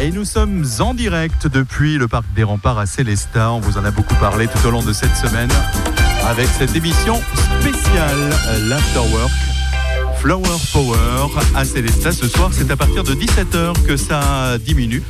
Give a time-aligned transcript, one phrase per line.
[0.00, 3.50] Et nous sommes en direct depuis le Parc des Remparts à Célestat.
[3.50, 5.50] On vous en a beaucoup parlé tout au long de cette semaine
[6.24, 7.20] avec cette émission
[7.60, 8.30] spéciale,
[8.68, 9.32] l'Afterwork.
[10.18, 11.26] Flower Power
[11.56, 12.12] à Célestat.
[12.12, 15.02] Ce soir, c'est à partir de 17h que ça diminue.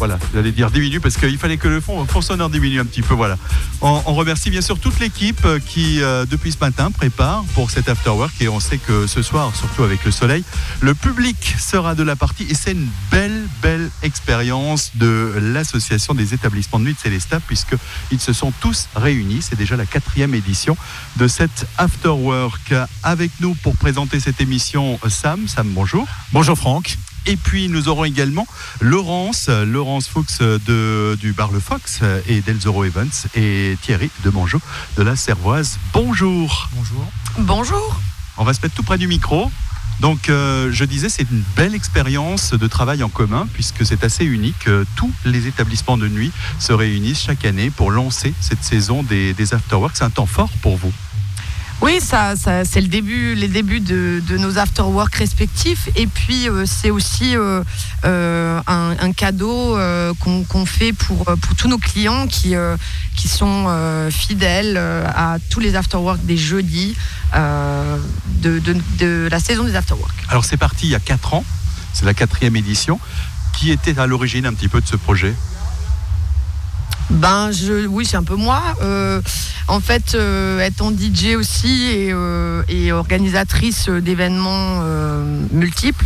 [0.00, 3.02] Voilà, j'allais dire diminue parce qu'il fallait que le fond, fond sonore diminue un petit
[3.02, 3.12] peu.
[3.12, 3.36] Voilà.
[3.82, 8.32] On, remercie bien sûr toute l'équipe qui, euh, depuis ce matin, prépare pour cet afterwork
[8.40, 10.42] et on sait que ce soir, surtout avec le soleil,
[10.80, 16.32] le public sera de la partie et c'est une belle, belle expérience de l'association des
[16.32, 19.42] établissements de nuit de Célestat puisqu'ils se sont tous réunis.
[19.42, 20.78] C'est déjà la quatrième édition
[21.18, 22.72] de cet afterwork.
[23.02, 25.46] Avec nous pour présenter cette émission, Sam.
[25.46, 26.06] Sam, bonjour.
[26.32, 26.96] Bonjour Franck.
[27.26, 28.46] Et puis nous aurons également
[28.80, 34.60] Laurence, Laurence Fuchs de, du Bar Le Fox et d'Elzoro Evans et Thierry de Mangeau
[34.96, 35.78] de la Servoise.
[35.92, 36.68] Bonjour.
[36.74, 37.12] Bonjour.
[37.38, 38.00] Bonjour.
[38.36, 39.50] On va se mettre tout près du micro.
[40.00, 44.24] Donc euh, je disais, c'est une belle expérience de travail en commun puisque c'est assez
[44.24, 44.68] unique.
[44.96, 49.52] Tous les établissements de nuit se réunissent chaque année pour lancer cette saison des, des
[49.54, 49.96] afterworks.
[49.96, 50.92] C'est un temps fort pour vous.
[51.82, 55.88] Oui, ça, c'est le début, les débuts de, nos after-work respectifs.
[55.96, 57.62] Et puis, euh, c'est aussi euh,
[58.04, 59.78] euh, un, cadeau
[60.18, 62.54] qu'on fait pour, pour tous nos clients qui,
[63.16, 66.96] qui sont fidèles à tous les after-work des jeudis
[67.34, 68.58] de,
[68.98, 70.14] de, la saison des after-work.
[70.28, 71.44] Alors, c'est parti il y a 4 ans.
[71.92, 73.00] C'est la quatrième édition.
[73.54, 75.34] Qui était à l'origine un petit peu de ce projet?
[77.10, 78.62] Ben, je, oui, c'est un peu moi.
[78.82, 79.20] Euh,
[79.66, 84.82] en fait, euh, étant DJ aussi et, euh, organisatrice d'événements
[85.52, 86.04] multiples,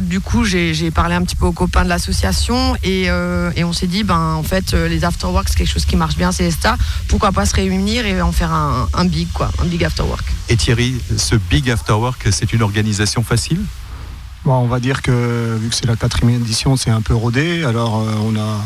[0.00, 4.04] du coup, j'ai parlé un petit peu aux copains de l'association et, on s'est dit,
[4.04, 6.76] ben, en fait, les afterworks, c'est quelque chose qui marche bien, c'est Célesta.
[7.08, 10.24] Pourquoi pas se réunir et en faire un, un big, quoi, un big afterwork.
[10.48, 13.60] Et Thierry, ce big afterwork, c'est une organisation facile?
[14.44, 17.64] Bon, on va dire que vu que c'est la quatrième édition, c'est un peu rodé.
[17.64, 18.60] Alors on a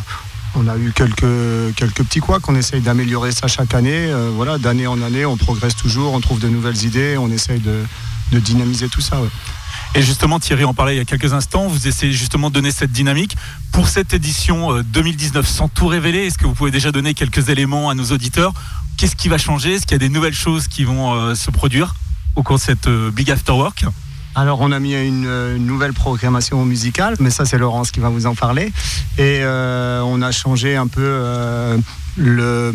[0.55, 4.11] on a eu quelques, petits couacs, on essaye d'améliorer ça chaque année.
[4.11, 7.61] Euh, voilà, d'année en année, on progresse toujours, on trouve de nouvelles idées, on essaye
[7.61, 7.85] de,
[8.39, 9.18] dynamiser tout ça.
[9.95, 12.70] Et justement, Thierry en parlait il y a quelques instants, vous essayez justement de donner
[12.70, 13.36] cette dynamique.
[13.73, 17.51] Pour cette édition 2019, euh, sans tout révéler, est-ce que vous pouvez déjà donner quelques
[17.51, 18.55] éléments à nos auditeurs?
[18.96, 19.74] Qu'est-ce qui va changer?
[19.74, 21.95] Est-ce qu'il y a des nouvelles choses qui vont euh, se produire
[22.36, 23.85] au cours de cette Big After Work?
[24.35, 28.27] Alors on a mis une, nouvelle programmation musicale, mais ça c'est Laurence qui va vous
[28.27, 28.73] en parler.
[29.19, 31.77] Et euh, on a changé un peu euh,
[32.17, 32.73] le,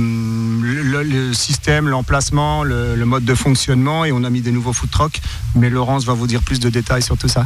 [1.34, 5.22] système, l'emplacement, le, mode de fonctionnement et on a mis des nouveaux food trucks.
[5.56, 7.46] Mais Laurence va vous dire plus de détails sur tout ça.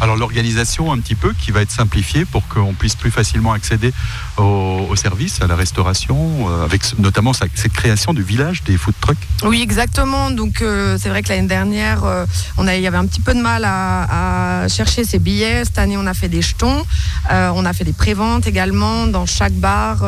[0.00, 3.92] Alors l'organisation un petit peu qui va être simplifiée pour qu'on puisse plus facilement accéder
[4.36, 9.16] au, service, à la restauration, euh, avec notamment cette création du village des food trucks.
[9.44, 10.30] Oui, exactement.
[10.30, 12.26] Donc euh, c'est vrai que l'année dernière, euh,
[12.56, 15.64] on il y avait un petit peu de mal à, chercher ces billets.
[15.64, 16.84] Cette année, on a fait des jetons,
[17.30, 20.04] on a fait des préventes également dans chaque bar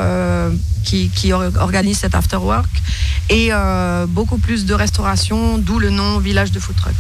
[0.84, 2.71] qui, organise cet after work
[3.28, 3.51] et
[4.09, 6.97] beaucoup plus de restauration, d'où le nom village de food truck.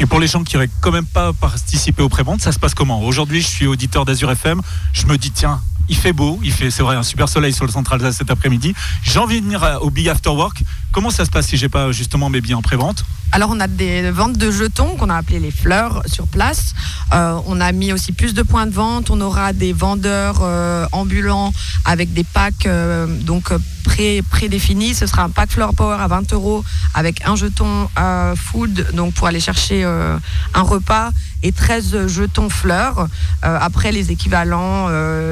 [0.00, 2.72] Et pour les gens qui n'auraient quand même pas participé aux préventes, ça se passe
[2.72, 3.02] comment?
[3.02, 4.62] Aujourd'hui, je suis auditeur d'Azur FM.
[4.94, 7.66] Je me dis, tiens, il fait beau, il fait, c'est vrai, un super soleil sur
[7.66, 8.74] le central cet après-midi.
[9.02, 10.62] J'ai envie de venir au Big After Work.
[10.92, 13.04] Comment ça se passe si j'ai pas justement mes billets en prévente?
[13.32, 16.74] Alors on a des ventes de jetons qu'on a appelé les fleurs sur place.
[17.12, 19.08] Euh, on a mis aussi plus de points de vente.
[19.10, 21.52] On aura des vendeurs euh, ambulants
[21.84, 23.52] avec des packs euh, donc
[23.84, 24.94] pré prédéfinis.
[24.94, 26.64] Ce sera un pack Flower Power à 20 euros
[26.94, 27.88] avec un jeton
[28.34, 31.10] food donc pour aller chercher un repas
[31.42, 33.06] et 13 jetons fleurs.
[33.42, 34.88] après les équivalents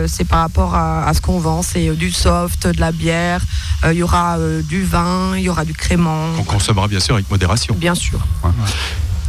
[0.06, 1.62] c'est par rapport à, ce qu'on vend.
[1.62, 3.42] C'est du soft, de la bière.
[3.84, 6.26] Il y aura du vin, il y aura du crément.
[6.38, 8.20] On consommera bien sûr avec modération bien sûr.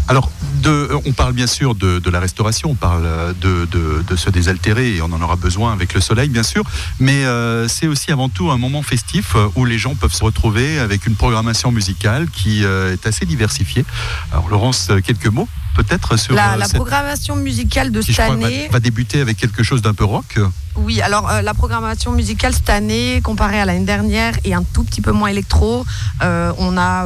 [0.07, 0.31] Alors,
[0.63, 3.07] de, on parle bien sûr de, la restauration, on parle
[3.39, 6.63] de, de, se désaltérer et on en aura besoin avec le soleil, bien sûr.
[6.99, 10.79] Mais euh, c'est aussi avant tout un moment festif où les gens peuvent se retrouver
[10.79, 13.85] avec une programmation musicale qui euh, est assez diversifiée.
[14.31, 15.47] Alors, Laurence, quelques mots
[15.83, 18.67] peut-être sur la, euh, programmation musicale de cette année.
[18.71, 20.39] va, débuter avec quelque chose d'un peu rock.
[20.75, 24.83] Oui, alors euh, la programmation musicale cette année, comparée à l'année dernière, est un tout
[24.83, 25.85] petit peu moins électro.
[26.21, 27.05] Euh, on a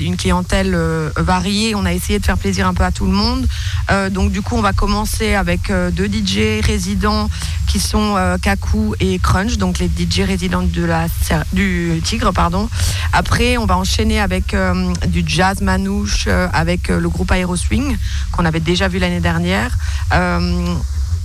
[0.00, 0.76] une clientèle
[1.16, 1.74] variée.
[1.74, 3.46] On a essayé de faire plaisir un peu à tout le monde.
[4.10, 7.28] donc du coup, on va commencer avec deux DJ résidents
[7.66, 12.68] qui sont Kaku et Crunch, donc les DJ résidents du Tigre, pardon.
[13.12, 14.54] Après, on va enchaîner avec
[15.08, 17.96] du jazz manouche avec le groupe Aeroswing
[18.32, 19.76] qu'on avait déjà vu l'année dernière.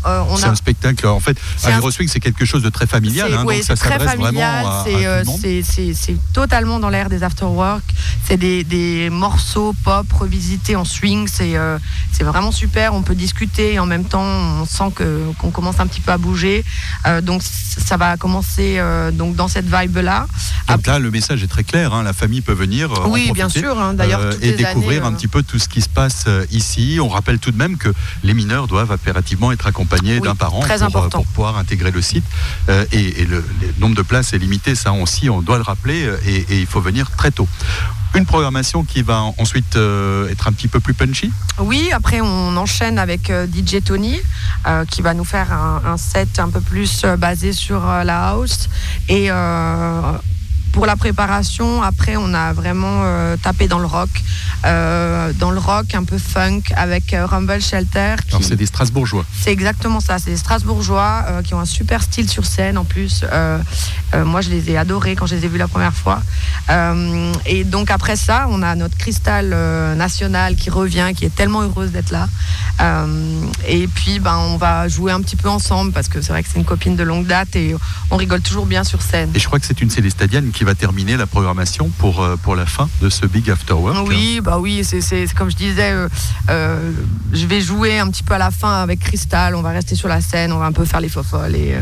[0.06, 1.38] Euh, C'est a un spectacle, en fait,
[1.68, 4.80] Aeroswing, c'est quelque chose de très familial, hein, oui, donc ça s'adresse vraiment familial, à,
[4.80, 5.24] à c'est tout euh,
[5.94, 7.84] c'est- totalement dans l'air des afterwork.
[8.24, 11.28] C'est des, des morceaux pop revisités en swing.
[11.28, 11.78] C'est euh,
[12.13, 12.94] c'est vraiment super.
[12.94, 16.12] On peut discuter et en même temps, on sent que- qu'on commence un petit peu
[16.12, 16.63] à bouger.
[17.07, 18.80] Euh, donc ça va commencer
[19.13, 20.28] donc dans cette vibe-là.
[20.69, 22.92] Donc là, le message est très clair, hein, la famille peut venir.
[22.92, 23.80] en Oui, bien sûr.
[23.80, 23.94] hein.
[23.94, 27.00] D'ailleurs, et les découvrir années, un petit peu tout ce qui se passe ici.
[27.02, 27.90] On rappelle tout de même que
[28.24, 31.18] les mineurs doivent impérativement être accompagnés Oui, d'un parent très pour, euh, important.
[31.19, 32.25] pour pouvoir intégrer le site.
[32.69, 35.63] Euh, et et le, le nombre de places est limité, ça aussi, on doit le
[35.63, 37.47] rappeler, euh, et, et il faut venir très tôt.
[38.15, 41.31] Une programmation qui va ensuite euh, être un petit peu plus punchy?
[41.59, 44.19] Oui, après on enchaîne avec euh, DJ Tony
[44.65, 48.68] euh, qui va nous faire un, un set un peu plus basé sur la house.
[49.09, 49.30] Et
[50.71, 54.10] pour la préparation, après on a vraiment euh, tapé dans le rock,
[54.66, 58.16] Euh, dans le rock un peu funk avec euh, Rumble Shelter.
[58.27, 59.24] qui- Alors c'est des Strasbourgeois.
[59.42, 62.83] c'est exactement ça, c'est des Strasbourgeois euh, qui ont un super style sur scène en
[62.83, 63.24] plus.
[64.13, 66.21] Moi je les ai adorés quand je les ai vus la première fois.
[67.45, 69.50] Et donc après ça, on a notre cristal
[69.95, 72.27] national qui revient, qui est tellement heureuse d'être là.
[73.68, 76.50] Et puis ben, on va jouer un petit peu ensemble parce que c'est vrai que
[76.51, 77.75] c'est une copine de longue date et
[78.12, 79.30] on rigole toujours bien sur scène.
[79.36, 82.56] Et je crois que c'est une Célestadienne qui va terminer la programmation pour, euh, pour
[82.56, 84.07] la fin de ce Big After Work.
[84.07, 86.07] Oui, bah oui, c'est comme je disais, euh,
[86.50, 86.91] euh,
[87.33, 90.07] je vais jouer un petit peu à la fin avec Cristal, on va rester sur
[90.07, 91.75] la scène, on va un peu faire les fofolles et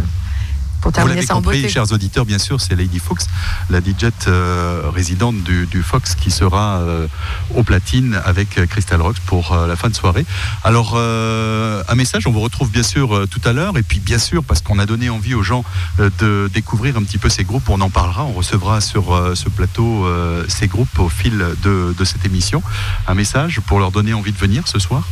[0.87, 1.73] pour Vous terminer l'avez ça en compris, beauté.
[1.73, 3.27] chers auditeurs, bien sûr, c'est Lady Fox,
[3.69, 7.07] la DJ euh, résidente du, du Fox, qui sera euh,
[7.55, 10.25] au platine avec euh, Crystal Rocks pour euh, la fin de soirée.
[10.63, 14.45] Alors, un message, on vous retrouve bien sûr tout à l'heure, et puis bien sûr,
[14.45, 15.65] parce qu'on a donné envie aux gens
[15.97, 20.07] de découvrir un petit peu ces groupes, on en parlera, on recevra sur ce plateau
[20.47, 22.63] ces groupes au fil de, de cette émission.
[23.07, 25.03] Un message pour leur donner envie de venir ce soir?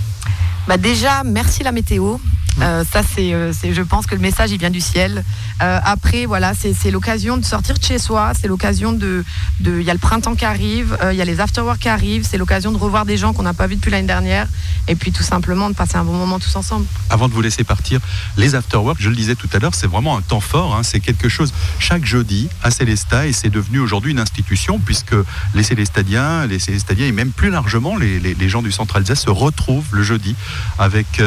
[0.68, 2.18] Bah déjà, merci la météo.
[2.62, 5.24] Euh, ça, c'est, euh, c'est- je pense que le message, il vient du ciel.
[5.62, 8.32] Euh, après, voilà, c'est, l'occasion de sortir de chez soi.
[8.40, 9.24] C'est l'occasion de,
[9.66, 12.26] il y a le printemps qui arrive, il y a les afterwork qui arrivent.
[12.30, 14.48] C'est l'occasion de revoir des gens qu'on n'a pas vus depuis l'année dernière.
[14.88, 16.86] Et puis, tout simplement, de passer un bon moment tous ensemble.
[17.10, 18.00] avant de vous laisser partir,
[18.38, 20.76] les afterwork, je le disais tout à l'heure, c'est vraiment un temps fort.
[20.76, 20.84] hein.
[20.84, 25.16] c'est quelque chose chaque jeudi à Célestat et c'est devenu aujourd'hui une institution puisque
[25.54, 29.88] les Célestadiens, les Célestadiens et même plus largement les, gens du Centre Alsace se retrouvent
[29.92, 30.36] le jeudi
[30.78, 31.22] avec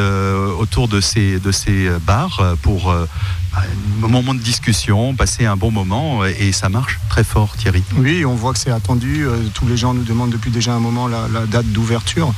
[0.60, 3.06] autour de ces, de ces bars euh, pour euh,
[3.56, 7.82] un moment de discussion, passer un bon moment euh, et ça marche très fort Thierry.
[7.96, 9.26] Oui, on voit que c'est attendu.
[9.54, 12.32] Tous les gens nous demandent depuis déjà un moment la, la date d'ouverture.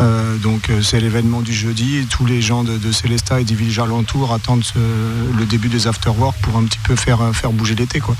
[0.00, 2.06] Euh, donc c'est l'événement du jeudi.
[2.08, 4.78] Tous les gens de, de Célestat et des villages alentours attendent ce-
[5.38, 8.00] le début des afterwork pour un petit peu faire, faire bouger l'été.
[8.00, 8.16] quoi.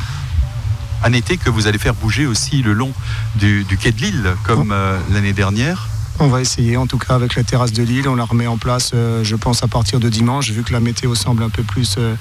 [1.05, 2.93] Un été que vous allez faire bouger aussi le long
[3.35, 5.89] du, du quai de Lille comme euh, l'année dernière.
[6.21, 8.09] On va essayer en tout cas avec la terrasse de Lille.
[8.09, 10.81] On la remet en place, euh, je pense, à partir de dimanche, vu que la
[10.81, 12.15] météo semble un peu plus, euh,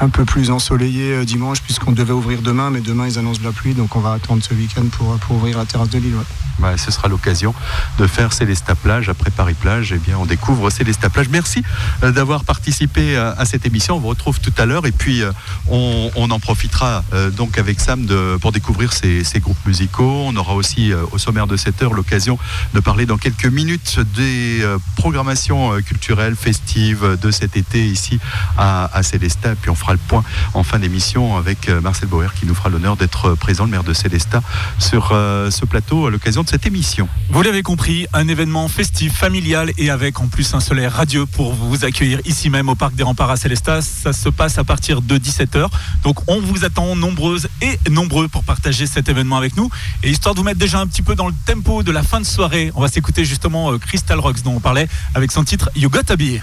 [0.00, 3.44] un peu plus ensoleillée euh, dimanche, puisqu'on devait ouvrir demain, mais demain ils annoncent de
[3.44, 6.24] la pluie, donc on va attendre ce week-end pour, pour ouvrir la terrasse de ouais.
[6.58, 7.54] Bah, ce sera l'occasion
[7.98, 9.92] de faire Célesta Plage après Paris Plage.
[9.92, 11.28] Eh bien, on découvre Célesta Plage.
[11.30, 11.62] Merci
[12.02, 13.96] euh, d'avoir participé à, à cette émission.
[13.96, 15.32] On vous retrouve tout à l'heure et puis euh,
[15.68, 20.24] on, en profitera euh, donc avec Sam de, pour découvrir ces, ces groupes musicaux.
[20.26, 22.38] On aura aussi euh, au sommaire de cette heure l'occasion
[22.74, 28.18] de parler dans quelques minutes des euh, programmations euh, culturelles, festives de cet été ici
[28.58, 29.52] à, à Célestat.
[29.52, 32.54] Et puis on fera le point en fin d'émission avec euh, Marcel Bauer qui nous
[32.54, 34.42] fera l'honneur d'être présent, le maire de Célestat,
[34.78, 37.08] sur euh, ce plateau à l'occasion de cette émission.
[37.30, 41.52] Vous l'avez compris, un événement festif, familial et avec en plus un soleil radieux pour
[41.54, 43.82] vous accueillir ici même au Parc des Remparts à Célestat.
[43.82, 45.68] Ça se passe à partir de 17h.
[46.02, 49.70] Donc on vous attend nombreuses et nombreux pour partager cet événement avec nous.
[50.02, 52.20] Et histoire de vous mettre déjà un petit peu dans le tempo de la fin
[52.20, 55.70] de soirée, on va s'écouter justement euh, Crystal Rocks dont on parlait avec son titre
[55.76, 56.40] You Got to Be.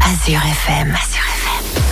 [0.00, 0.94] Azure FM.
[0.94, 1.91] Azure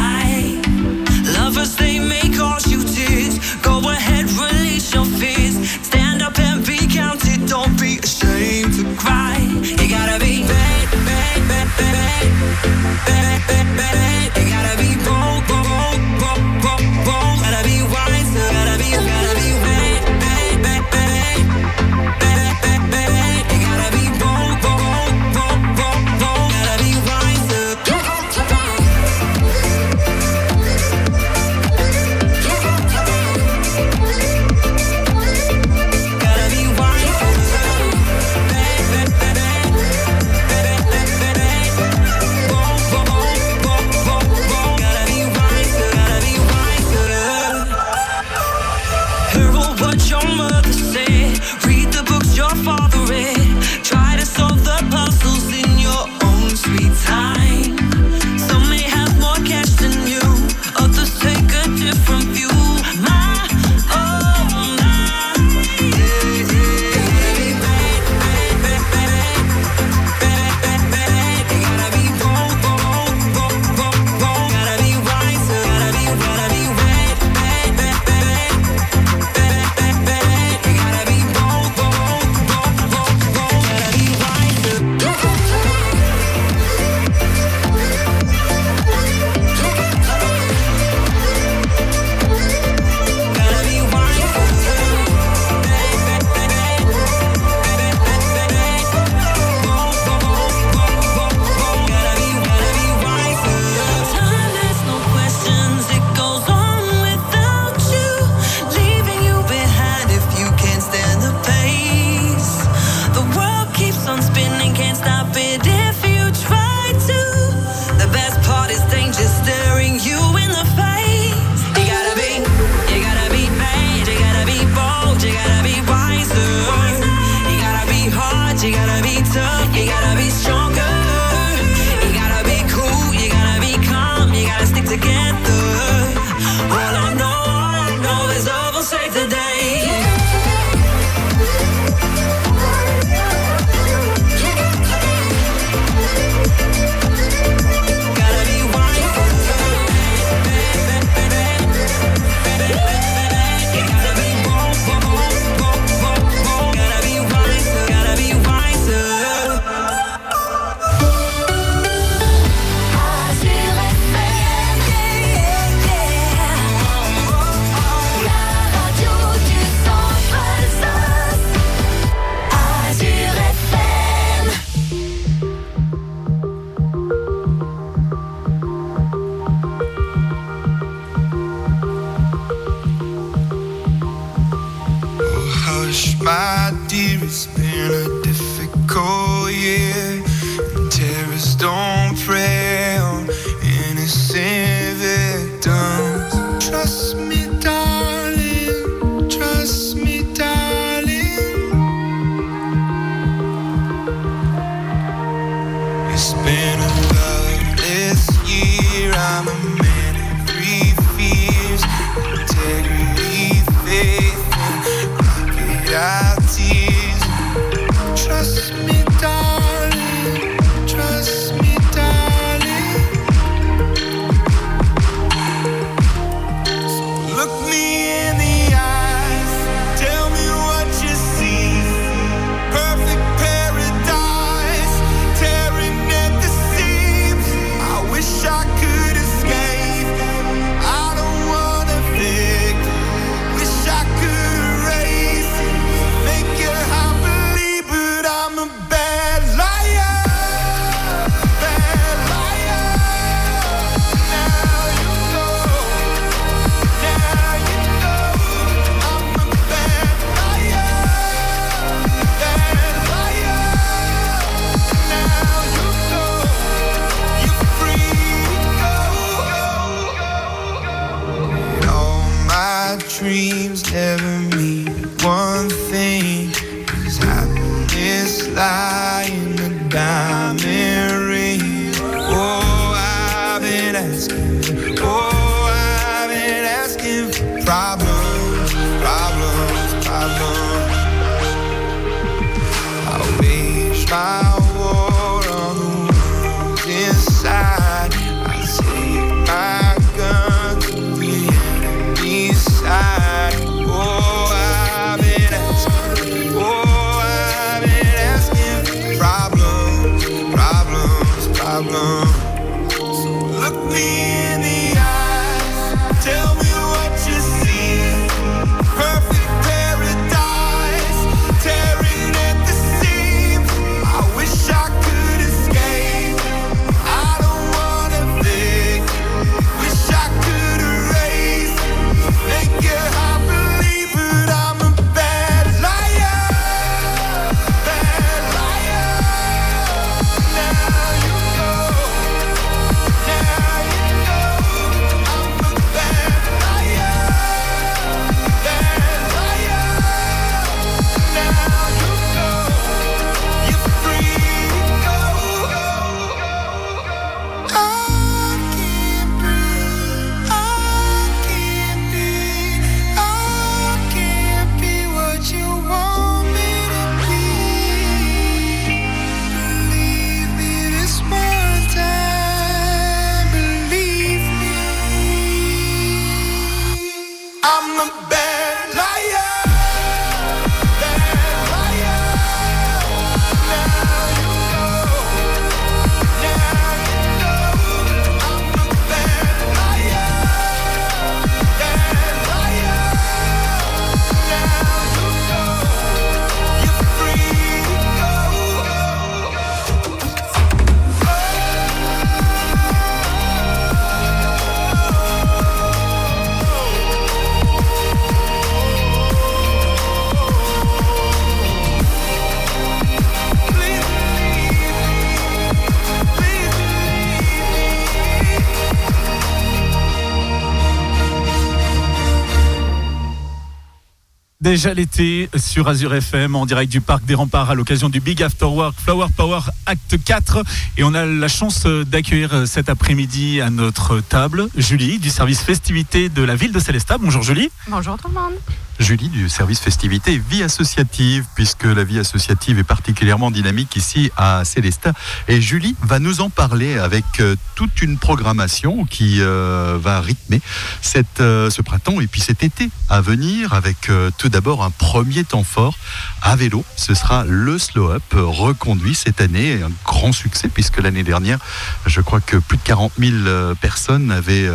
[424.71, 428.41] Déjà l'été sur Azure FM en direct du parc des remparts à l'occasion du Big
[428.41, 430.63] After Work Flower Power Act 4
[430.95, 436.29] et on a la chance d'accueillir cet après-midi à notre table Julie du service festivité
[436.29, 437.17] de la ville de Célestat.
[437.17, 437.69] Bonjour Julie.
[437.89, 438.53] Bonjour tout le monde.
[439.01, 444.63] Julie du service festivité vie associative, puisque la vie associative est particulièrement dynamique ici à
[444.63, 445.13] Célestat.
[445.47, 450.61] Et Julie va nous en parler avec euh, toute une programmation qui euh, va rythmer
[451.01, 455.43] cette, euh, ce printemps et puis cet été à venir, avec tout d'abord un premier
[455.43, 455.97] temps fort
[456.41, 456.85] à vélo.
[456.95, 461.59] Ce sera le Slow Up, reconduit cette année, un grand succès, puisque l'année dernière,
[462.05, 464.69] je crois que plus de 40 000 euh, personnes avaient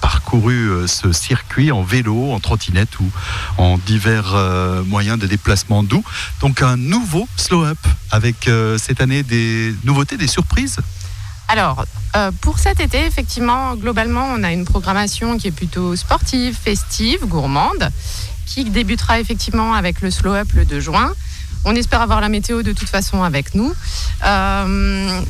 [0.00, 3.10] parcouru ce circuit en vélo, en trottinette ou
[3.58, 6.04] en divers euh, moyens de déplacement doux.
[6.40, 7.78] Donc un nouveau slow up
[8.10, 10.78] avec euh, cette année des nouveautés, des surprises.
[11.48, 11.84] Alors,
[12.16, 17.26] euh, pour cet été, effectivement, globalement, on a une programmation qui est plutôt sportive, festive,
[17.26, 17.90] gourmande,
[18.46, 21.12] qui débutera effectivement avec le slow up le 2 juin.
[21.66, 23.72] On espère avoir la météo de toute façon avec nous.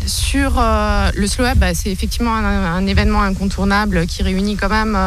[0.06, 4.98] Sur le slow up, bah, c'est effectivement un, événement incontournable qui réunit quand même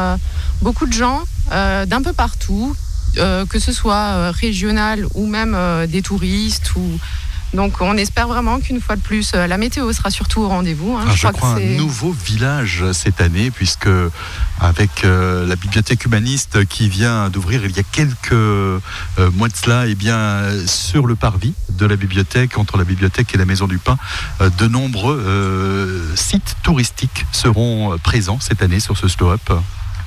[0.62, 2.76] beaucoup de gens d'un peu partout,
[3.18, 7.00] euh, que ce soit euh, régional ou même euh, des touristes ou
[7.54, 10.98] donc on espère vraiment qu'une fois de plus, la météo sera surtout au rendez-vous.
[10.98, 11.06] hein.
[11.08, 13.88] Ah, je crois un nouveau village cette année, puisque
[14.60, 18.80] avec euh, la bibliothèque humaniste qui vient d'ouvrir il y a quelques euh,
[19.36, 23.34] mois de cela, et bien euh, sur le parvis de la bibliothèque, entre la bibliothèque
[23.34, 23.98] et la Maison du Pain,
[24.42, 29.54] euh, de nombreux sites touristiques seront présents cette année sur ce slow up.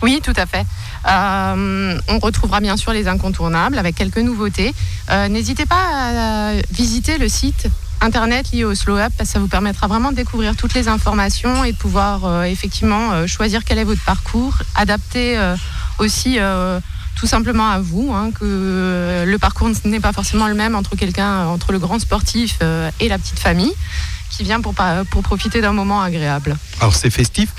[0.03, 0.66] Oui, tout à fait.
[1.08, 4.74] Euh, on retrouvera bien sûr les incontournables avec quelques nouveautés.
[5.10, 7.68] Euh, N'hésitez pas à visiter le site
[8.00, 10.88] internet lié au Slow Up parce que ça vous permettra vraiment de découvrir toutes les
[10.88, 15.56] informations et de pouvoir euh, effectivement choisir quel est votre parcours, adapter euh,
[15.98, 16.38] aussi
[17.16, 21.44] tout simplement à vous, hein, que le parcours n'est pas forcément le même entre quelqu'un,
[21.44, 22.58] entre le grand sportif
[22.98, 23.74] et la petite famille
[24.30, 24.74] qui vient pour,
[25.10, 26.56] pour profiter d'un moment agréable.
[26.80, 27.50] Alors c'est festif,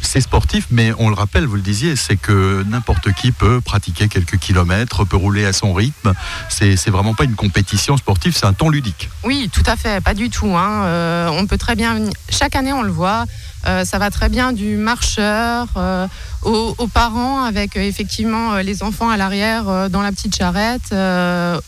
[0.00, 4.08] c'est sportif, mais on le rappelle, vous le disiez, c'est que n'importe qui peut pratiquer
[4.08, 6.12] quelques kilomètres, peut rouler à son rythme.
[6.48, 9.10] C'est c'est vraiment pas une compétition sportive, c'est un temps ludique.
[9.24, 10.56] Oui, tout à fait, pas du tout.
[10.56, 10.84] hein.
[10.84, 11.96] Euh, on peut très bien
[12.30, 13.24] Chaque année, on le voit.
[13.66, 16.06] euh, ça va très bien du marcheur euh,
[16.42, 20.94] aux, aux parents avec effectivement les enfants à l'arrière dans la petite charrette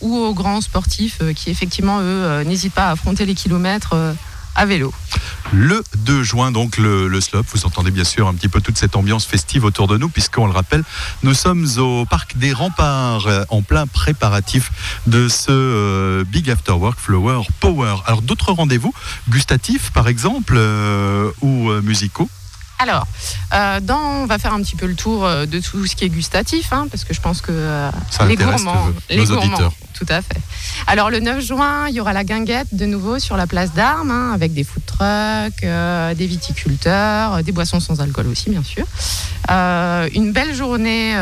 [0.01, 3.95] ou aux grands sportifs qui effectivement eux n'hésitent pas à affronter les kilomètres
[4.55, 4.93] à vélo.
[5.53, 8.79] Le 2 juin, donc le, le slop, vous entendez bien sûr un petit peu toute
[8.79, 10.83] cette ambiance festive autour de nous, puisqu'on le rappelle,
[11.23, 14.73] nous sommes au parc des remparts, euh, en plein préparatif
[15.07, 17.97] de ce euh, Big After Work Flower Power.
[18.07, 18.95] Alors d'autres rendez-vous,
[19.29, 22.31] gustatifs par exemple, euh, ou musicaux
[22.79, 23.07] Alors,
[23.55, 26.05] euh, dans, on va faire un petit peu le tour euh, de tout ce qui
[26.05, 27.91] est gustatif, hein, parce que je pense que euh,
[28.27, 29.73] les gourmands, les nos gourmands, auditeurs.
[29.95, 30.41] tout à fait.
[30.89, 34.11] Alors le 9 juin, il y aura la guinguette de nouveau sur la place d'Armes,
[34.11, 38.85] hein, avec des food trucks, euh, des viticulteurs, des boissons sans alcool aussi, bien sûr.
[40.15, 41.15] Une belle journée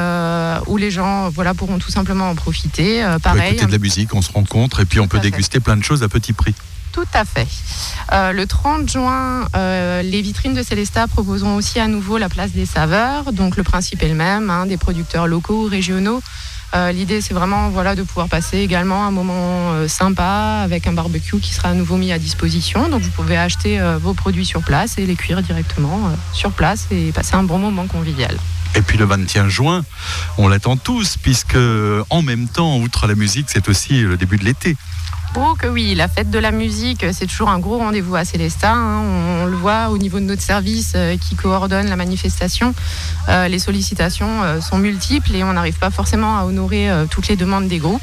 [0.67, 3.03] où les gens, voilà, pourront tout simplement en profiter.
[3.05, 5.19] Euh, On peut pareil, écouter de la musique, on se rencontre, et puis on peut
[5.19, 5.31] fait.
[5.31, 6.55] déguster plein de choses à petit prix.
[6.93, 7.47] Tout à fait.
[8.13, 12.53] Euh, le 30 juin, euh, les vitrines de Célestat proposeront aussi à nouveau la place
[12.53, 13.33] des saveurs.
[13.33, 16.23] Donc le principe est le même, hein, des producteurs locaux ou régionaux.
[16.75, 21.39] Euh, L'idée, c'est vraiment voilà, de pouvoir passer également un moment sympa avec un barbecue
[21.39, 22.89] qui sera à nouveau mis à disposition.
[22.89, 27.11] Donc vous pouvez acheter vos produits sur place et les cuire directement sur place et
[27.13, 28.37] passer un bon moment convivial.
[28.77, 29.85] Et puis le 21 juin,
[30.39, 31.59] on l'attend tous, puisque
[32.09, 34.77] en même temps, outre la musique, c'est aussi le début de l'été.
[35.37, 38.73] Oh que oui, la fête de la musique, c'est toujours un gros rendez-vous à Célestat.
[38.73, 39.03] hein.
[39.43, 42.75] On, le voit au niveau de notre service euh, qui coordonne la manifestation.
[43.29, 47.37] Euh, les sollicitations euh, sont multiples et on n'arrive pas forcément à honorer toutes les
[47.37, 48.03] demandes des groupes.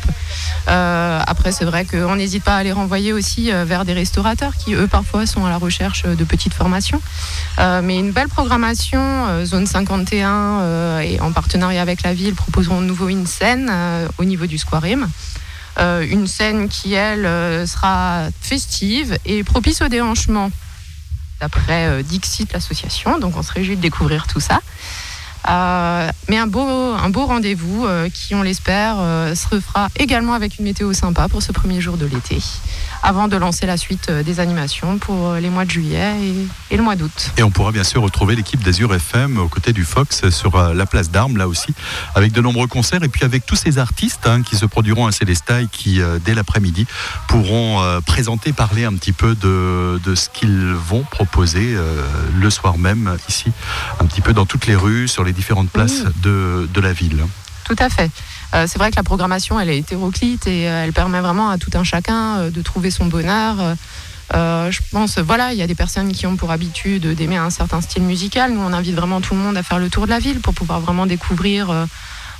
[0.67, 4.87] Après, c'est vrai qu'on n'hésite pas à les renvoyer aussi vers des restaurateurs qui, eux,
[4.87, 7.01] parfois, sont à la recherche de petites formations.
[7.57, 12.85] Mais une belle programmation, Zone 51 euh, et en partenariat avec la ville, proposeront de
[12.85, 13.71] nouveau une scène
[14.17, 15.07] au niveau du Squarim.
[15.79, 20.51] Euh, une scène qui, elle, euh, sera festive et propice au déhanchement,
[21.39, 23.19] d'après euh, Dixit, l'association.
[23.19, 24.59] Donc on se réjouit de découvrir tout ça.
[26.29, 28.97] Mais un beau, rendez-vous qui, on l'espère,
[29.33, 32.37] se refera également avec une météo sympa pour ce premier jour de l'été,
[33.03, 36.73] avant de lancer la suite euh, des animations pour euh, les mois de juillet et,
[36.73, 37.31] et le mois d'août.
[37.37, 40.73] Et on pourra bien sûr retrouver l'équipe d'Azur FM aux côtés du Fox sur euh,
[40.73, 41.73] la place d'Armes, là aussi,
[42.15, 45.11] avec de nombreux concerts et puis avec tous ces artistes hein, qui se produiront à
[45.11, 46.85] Célestat et qui, euh, dès l'après-midi,
[47.27, 52.01] pourront euh, présenter, parler un petit peu de, de ce qu'ils vont proposer euh,
[52.39, 53.51] le soir même ici,
[53.99, 57.23] un petit peu dans toutes les rues, sur les différentes places de, de la ville.
[57.65, 58.09] Tout à fait.
[58.53, 61.57] Euh, c'est vrai que la programmation, elle est hétéroclite et euh, elle permet vraiment à
[61.57, 63.57] tout un chacun euh, de trouver son bonheur.
[64.33, 67.49] Euh, je pense, voilà, il y a des personnes qui ont pour habitude d'aimer un
[67.49, 68.51] certain style musical.
[68.53, 70.53] Nous, on invite vraiment tout le monde à faire le tour de la ville pour
[70.53, 71.85] pouvoir vraiment découvrir euh,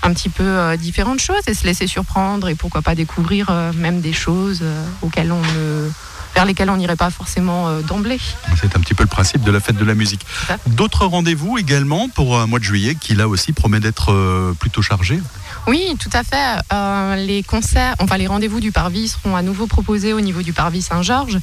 [0.03, 3.99] un petit peu euh, différentes choses et se laisser surprendre et pourquoi pas découvrir même
[4.01, 4.63] des choses
[5.01, 5.89] auxquelles on ne-
[6.35, 8.19] vers lesquelles on n'irait pas forcément d'emblée.
[8.61, 10.25] C'est un petit peu le principe de la fête de la musique.
[10.67, 15.19] D'autres rendez-vous également pour un mois de juillet qui là aussi promet d'être plutôt chargé?
[15.67, 16.61] Oui, tout à fait.
[16.71, 20.53] Euh, les concerts, enfin les rendez-vous du Parvis seront à nouveau proposés au niveau du
[20.53, 21.39] Parvis Saint-Georges.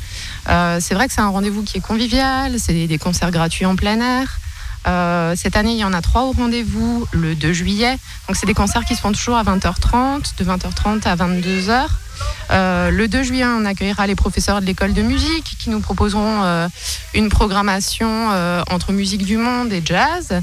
[0.48, 3.76] Euh, c'est vrai que c'est un rendez-vous qui est convivial, c'est des, concerts gratuits en
[3.76, 4.38] plein air.
[4.86, 7.98] Euh, cette année, il y en a trois au rendez-vous le 2 juillet.
[8.26, 11.86] Donc, c'est des concerts qui se font toujours à 20h30, de 20h30 à 22h.
[12.50, 16.42] Euh, le 2 juillet, on accueillera les professeurs de l'école de musique qui nous proposeront
[16.42, 16.68] euh,
[17.14, 20.40] une programmation euh, entre musique du monde et jazz.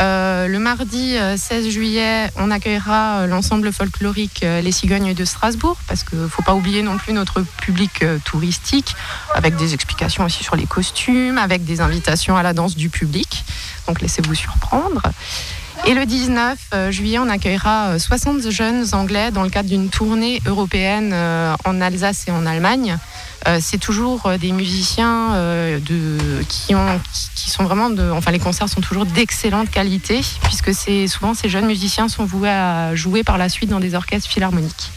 [0.00, 6.20] Le mardi euh, 16 juillet, on accueillera l'ensemble folklorique Les Cigognes de Strasbourg, parce qu'il
[6.20, 8.94] ne faut pas oublier non plus notre public touristique,
[9.34, 13.44] avec des explications aussi sur les costumes, avec des invitations à la danse du public.
[13.88, 15.02] Donc laissez-vous surprendre.
[15.86, 19.88] Et le 19 euh, juillet, on accueillera euh, 60 jeunes Anglais dans le cadre d'une
[19.88, 22.98] tournée européenne euh, en Alsace et en Allemagne.
[23.46, 25.78] Euh, c'est toujours euh, des musiciens euh,
[26.48, 28.10] qui, ont, qui, qui sont vraiment de.
[28.10, 30.72] Enfin, les concerts sont toujours d'excellente qualité, puisque
[31.08, 34.90] souvent ces jeunes musiciens sont voués à jouer par la suite dans des orchestres philharmoniques.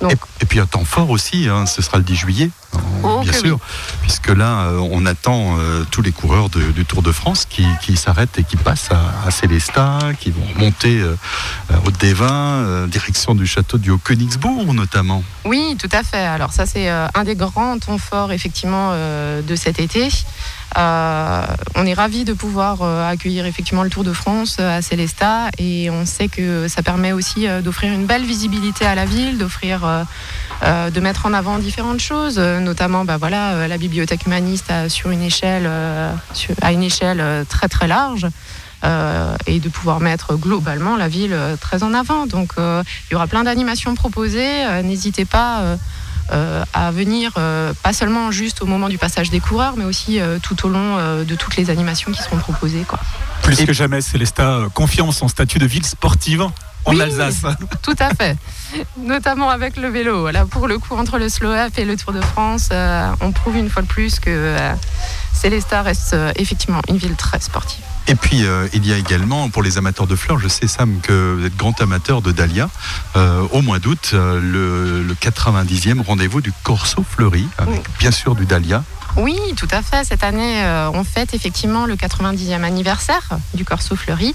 [0.00, 2.78] Donc- Et, et puis un temps fort aussi, hein, ce sera le 10 juillet, hein,
[3.02, 3.58] Oh, bien sûr,
[4.02, 7.64] puisque là euh, on attend euh, tous les coureurs de- du Tour de France qui,
[7.82, 11.14] qui s'arrêtent et qui passent à, à Célestat, qui vont monter euh,
[11.72, 12.28] à Haute-des-Vins,
[12.64, 15.22] euh, direction du château du Haut-Königsbourg notamment.
[15.44, 16.18] Oui, tout à fait.
[16.26, 20.08] Alors ça, c'est un des grands temps forts effectivement de cet été.
[20.76, 24.82] Euh, on est ravis de pouvoir euh, accueillir effectivement le Tour de France euh, à
[24.82, 29.38] Célestat et on sait que ça permet aussi d'offrir une belle visibilité à la ville,
[29.38, 30.04] d'offrir,
[30.62, 35.22] de mettre en avant différentes choses, notamment bah, voilà, la bibliothèque humaniste à, sur une
[35.22, 35.68] échelle,
[36.62, 38.26] à une échelle très très large.
[39.46, 42.26] et de pouvoir mettre globalement la ville très en avant.
[42.26, 44.64] Donc il y aura plein d'animations proposées.
[44.82, 45.76] N'hésitez pas
[46.30, 50.38] à venir, euh, pas seulement juste au moment du passage des coureurs, mais aussi euh,
[50.42, 52.84] tout au long euh, de toutes les animations qui seront proposées.
[52.86, 52.98] Quoi.
[53.42, 56.52] Plus que jamais, Célestat euh, confirme son statut de ville sportive en
[56.92, 57.00] Oui.
[57.00, 57.42] Alsace.
[57.82, 58.36] Tout à fait,
[58.98, 60.30] notamment avec le vélo.
[60.30, 63.32] Là, pour le coup, entre le slow up et le Tour de France, euh, on
[63.32, 64.72] prouve une fois de plus que euh,
[65.36, 67.84] Célestat reste euh, effectivement une ville très sportive.
[68.08, 71.00] Et puis euh, il y a également pour les amateurs de fleurs, je sais Sam
[71.00, 72.68] que vous êtes grand amateur de dahlia,
[73.16, 78.36] euh, au mois d'août, euh, le, le 90e rendez-vous du Corso Fleuri, avec bien sûr
[78.36, 78.84] du dahlia.
[79.16, 80.04] Oui, tout à fait.
[80.04, 84.34] Cette année, on fête effectivement le 90e anniversaire du Corso Fleuri.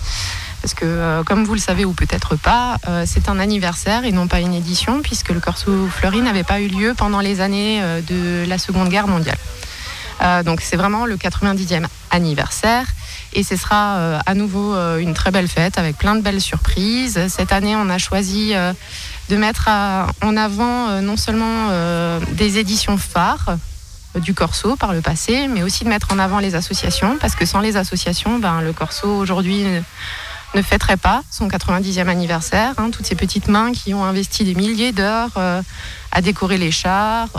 [0.63, 4.39] Parce que, comme vous le savez ou peut-être pas, c'est un anniversaire et non pas
[4.39, 8.57] une édition, puisque le Corso Fleuri n'avait pas eu lieu pendant les années de la
[8.57, 9.37] Seconde Guerre mondiale.
[10.21, 12.85] Euh, donc c'est vraiment le 90e anniversaire
[13.33, 16.41] et ce sera euh, à nouveau euh, une très belle fête avec plein de belles
[16.41, 17.19] surprises.
[17.27, 18.53] Cette année, on a choisi
[19.29, 19.69] de mettre
[20.21, 21.69] en avant non seulement
[22.33, 23.57] des éditions phares
[24.15, 27.45] du Corso par le passé, mais aussi de mettre en avant les associations, parce que
[27.45, 29.63] sans les associations, ben, le Corso aujourd'hui
[30.53, 32.73] ne, fêterait pas son 90e anniversaire.
[32.77, 32.89] hein.
[32.91, 35.37] toutes ces petites mains qui ont investi des milliers d'heures
[36.11, 37.29] à décorer les chars,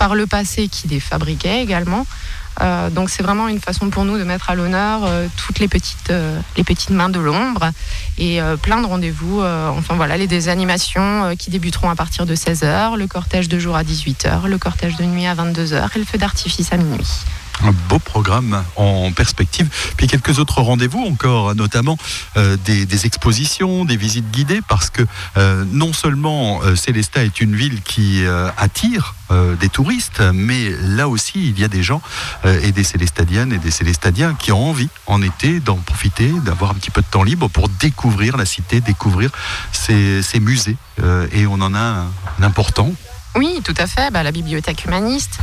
[0.00, 2.06] par le passé qui les fabriquaient également.
[2.62, 5.68] Euh, donc c'est vraiment une façon pour nous de mettre à l'honneur euh, toutes les
[5.68, 7.70] petites, euh, petites mains de l'ombre
[8.16, 9.42] et plein de rendez-vous.
[9.42, 13.76] enfin voilà, les des animations qui débuteront à partir de 16h, le cortège de jour
[13.76, 17.08] à 18h, le cortège de nuit à 22h et le feu d'artifice à minuit.
[17.62, 19.68] Un beau programme en perspective.
[19.96, 21.98] Puis quelques autres rendez-vous encore, notamment
[22.36, 25.02] euh, des, expositions, des visites guidées, parce que
[25.36, 28.24] euh, non seulement euh, Célestat est une ville qui
[28.56, 29.14] attire
[29.60, 32.02] des touristes, mais là aussi il y a des gens
[32.44, 36.74] et des Célestadiennes et des Célestadiens qui ont envie en été d'en profiter, d'avoir un
[36.74, 39.30] petit peu de temps libre pour découvrir la cité, découvrir
[39.72, 40.76] ces musées.
[41.32, 42.06] Et on en a un,
[42.40, 42.92] un important.
[43.36, 44.10] Oui, tout à fait.
[44.10, 45.38] Bah, la bibliothèque humaniste.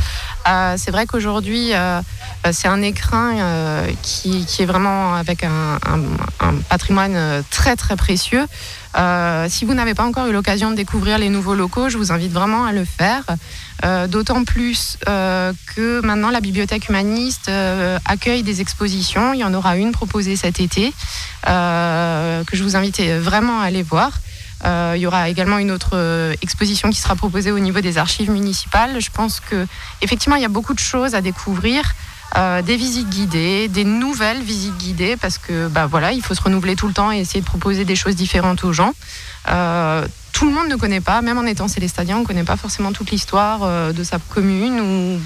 [0.46, 2.00] Euh, c'est vrai qu'aujourd'hui, euh,
[2.46, 3.34] euh, c'est un écrin
[4.02, 8.46] qui, est vraiment avec un, un- patrimoine très très précieux.
[9.48, 12.32] Si vous n'avez pas encore eu l'occasion de découvrir les nouveaux locaux, je vous invite
[12.32, 13.24] vraiment à le faire.
[14.08, 17.50] D'autant plus que maintenant la bibliothèque humaniste
[18.04, 19.32] accueille des expositions.
[19.34, 20.92] Il y en aura une proposée cet été
[21.44, 24.10] que je vous invite vraiment à aller voir.
[24.64, 27.96] Euh, il y aura également une autre euh, exposition qui sera proposée au niveau des
[27.98, 29.00] archives municipales.
[29.00, 29.66] Je pense que
[30.02, 31.82] effectivement il y a beaucoup de choses à découvrir.
[32.36, 36.42] euh, des visites guidées, des nouvelles visites guidées, parce que bah, voilà, il faut se
[36.42, 38.92] renouveler tout le temps et essayer de proposer des choses différentes aux gens.
[39.46, 42.92] Tout le monde ne connaît pas, même en étant célestadien, on ne connaît pas forcément
[42.92, 45.20] toute l'histoire de sa commune ou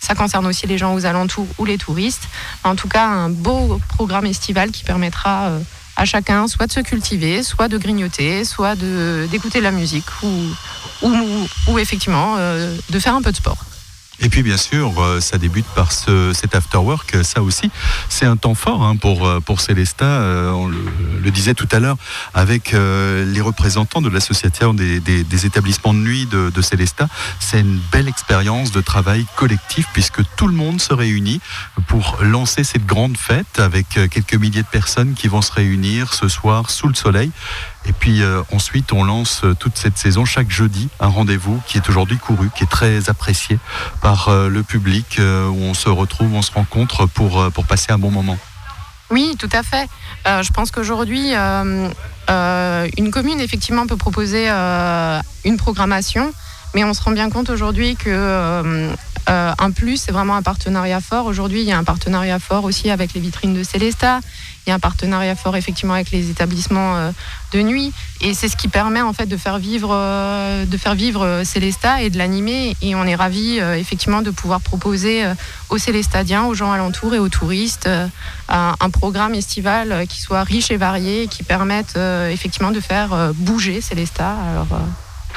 [0.00, 2.28] ça concerne aussi les gens aux alentours ou les touristes.
[2.64, 5.50] En tout cas, un beau programme estival qui permettra
[5.96, 12.36] à chacun soit de se cultiver, soit de grignoter, soit d'écouter la musique ou effectivement
[12.38, 13.58] euh, de faire un peu de sport.
[14.22, 17.14] Et puis bien sûr, euh, ça débute par ce, cet after work.
[17.14, 17.70] euh, Ça aussi,
[18.10, 20.04] c'est un temps fort hein, pour euh, pour Célesta.
[20.04, 21.96] Euh, on le, disait tout à l'heure
[22.34, 26.60] avec les représentants de l'association des, établissements de nuit de, de.
[27.38, 31.40] C'est une belle expérience de travail collectif puisque tout le monde se réunit
[31.86, 36.26] pour lancer cette grande fête avec quelques milliers de personnes qui vont se réunir ce
[36.26, 37.30] soir sous le soleil.
[37.86, 41.78] Et puis euh, ensuite, on lance euh, toute cette saison chaque jeudi un rendez-vous qui
[41.78, 43.58] est aujourd'hui couru, qui est très apprécié
[44.02, 47.98] par euh, le public, où on se retrouve, on se rencontre pour, pour passer un
[47.98, 48.38] bon moment.
[49.10, 49.88] Oui, tout à fait.
[50.24, 56.32] Je pense qu'aujourd'hui, une commune, effectivement, peut proposer une programmation,
[56.74, 58.94] mais on se rend bien compte aujourd'hui que euh,
[59.28, 61.26] euh, un plus, c'est vraiment un partenariat fort.
[61.26, 64.20] Aujourd'hui, il y a un partenariat fort aussi avec les vitrines de Célesta.
[64.66, 67.10] Il y a un partenariat fort, effectivement, avec les établissements euh,
[67.52, 67.92] de nuit.
[68.20, 71.44] Et c'est ce qui permet, en fait, de faire vivre, euh, de faire vivre euh,
[71.44, 72.76] Célesta et de l'animer.
[72.82, 75.34] Et on est ravis, euh, effectivement, de pouvoir proposer euh,
[75.68, 77.88] aux Célestadiens, aux gens alentours et aux touristes
[78.48, 81.96] un, un programme estival qui soit riche et varié, qui permette
[82.30, 84.34] effectivement de faire bouger Célesta.
[84.50, 84.66] Alors,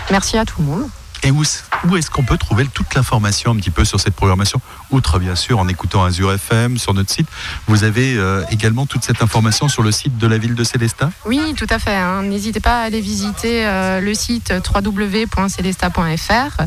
[0.10, 0.90] merci à tout le monde.
[1.26, 1.42] Et où,
[1.88, 4.60] où est-ce qu'on peut trouver toute l'information un petit peu sur cette programmation?
[4.92, 7.28] Outre, bien sûr, en écoutant Azure FM sur notre site,
[7.68, 11.12] vous avez euh, également toute cette information sur le site de la ville de Célestat?
[11.26, 11.96] Oui, tout à fait.
[11.96, 12.24] hein.
[12.24, 16.64] N'hésitez pas à aller visiter euh, le site www.celesta.fr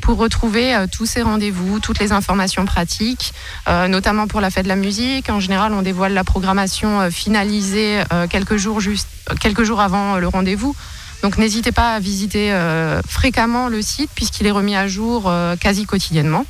[0.00, 3.32] pour retrouver euh, tous ces rendez-vous, toutes les informations pratiques,
[3.68, 5.30] notamment pour la fête de la musique.
[5.30, 9.06] En général, on dévoile la programmation finalisée quelques, jours juste,
[9.38, 10.74] quelques jours avant le rendez-vous.
[11.22, 15.56] Donc n'hésitez pas à visiter euh, fréquemment le site puisqu'il est remis à jour euh,
[15.56, 16.46] quasi quotidiennement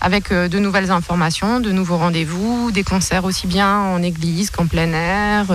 [0.00, 4.66] avec euh, de nouvelles informations, de nouveaux rendez-vous, des concerts aussi bien en église qu'en
[4.66, 5.46] plein air,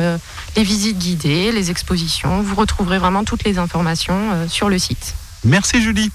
[0.56, 2.42] les visites guidées, les expositions.
[2.42, 5.16] Vous retrouverez vraiment toutes les informations sur le site.
[5.44, 6.12] Merci Julie.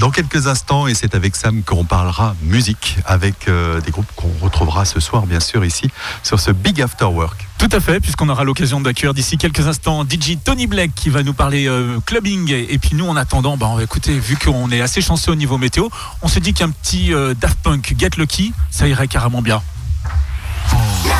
[0.00, 4.32] Dans quelques instants, et c'est avec Sam qu'on parlera musique, avec euh, des groupes qu'on
[4.40, 5.90] retrouvera ce soir, bien sûr, ici,
[6.22, 7.46] sur ce Big After Work.
[7.58, 11.22] Tout à fait, puisqu'on aura l'occasion d'accueillir d'ici quelques instants DJ Tony Black qui va
[11.22, 12.50] nous parler euh, clubbing.
[12.50, 15.90] Et puis nous, en attendant, bah, écouter, vu qu'on est assez chanceux au niveau météo,
[16.22, 19.60] on se dit qu'un petit euh, Daft Punk Get Lucky, ça irait carrément bien.
[21.06, 21.19] La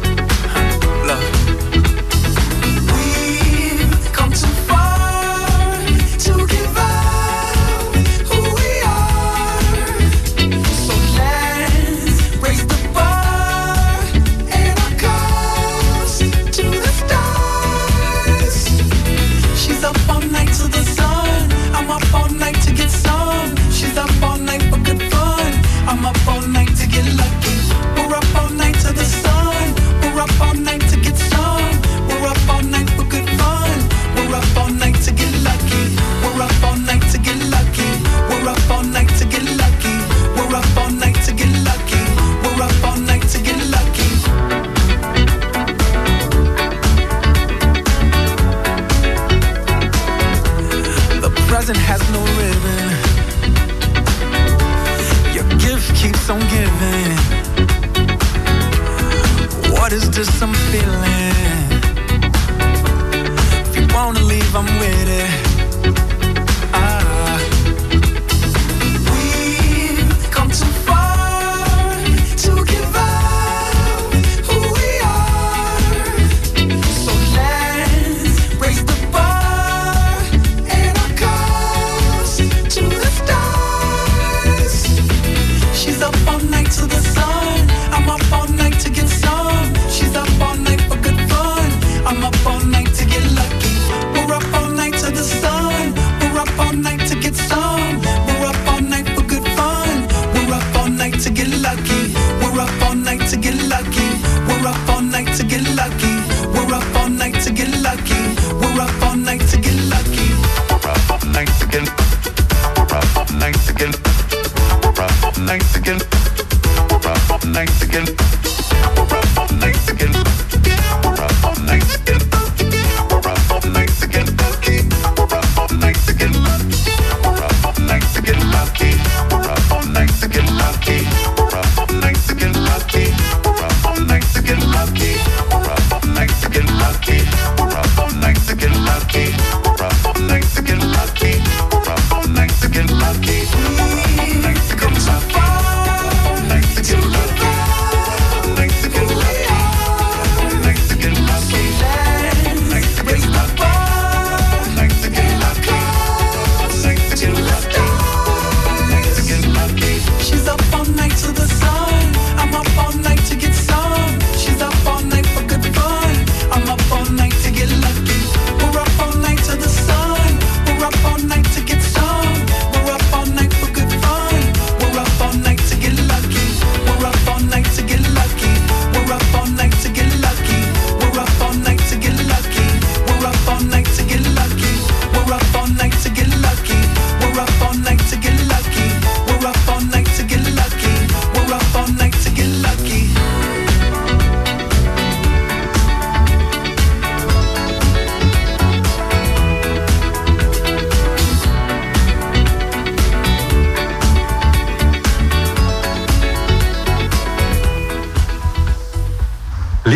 [60.21, 60.50] What is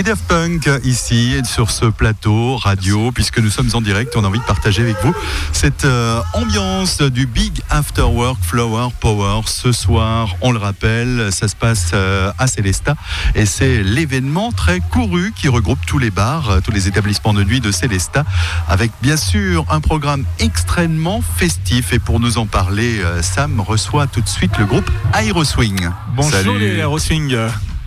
[0.03, 4.13] Daft Punk ici sur ce plateau radio, puisque nous sommes en direct.
[4.17, 5.13] On a envie de partager avec vous
[5.53, 9.41] cette euh, ambiance du Big After Work Flower Power.
[9.45, 12.95] Ce soir, on le rappelle, ça se passe euh, à Célestat
[13.35, 17.43] et c'est l'événement très couru qui regroupe tous les bars, euh, tous les établissements de
[17.43, 18.25] nuit de Célestat,
[18.67, 21.93] avec bien sûr un programme extrêmement festif.
[21.93, 25.89] Et pour nous en parler, euh, Sam reçoit tout de suite le groupe Aeroswing.
[26.15, 26.59] Bonjour Salut.
[26.59, 27.35] les Aeroswing.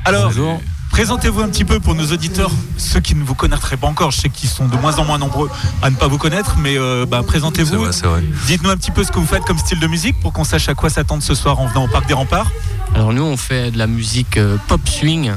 [0.04, 0.60] Alors, Bonjour.
[0.90, 4.10] Présentez-vous un petit peu pour nos auditeurs, ceux qui ne vous connaîtraient pas encore.
[4.10, 5.50] Je sais qu'ils sont de moins en moins nombreux
[5.82, 7.78] à ne pas vous connaître, mais euh, bah, C'est présentez-vous.
[7.78, 8.22] vrai, c'est vrai.
[8.46, 10.68] Dites-nous un petit peu ce que vous faites comme style de musique pour qu'on sache
[10.68, 12.50] à quoi s'attendre ce soir en venant au Parc des Remparts.
[12.94, 15.32] Alors nous, on fait de la musique euh, pop swing.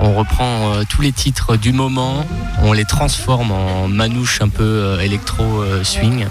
[0.00, 2.26] On reprend euh, tous les titres du moment,
[2.62, 6.26] on les transforme en manouche un peu euh, électro euh, swing.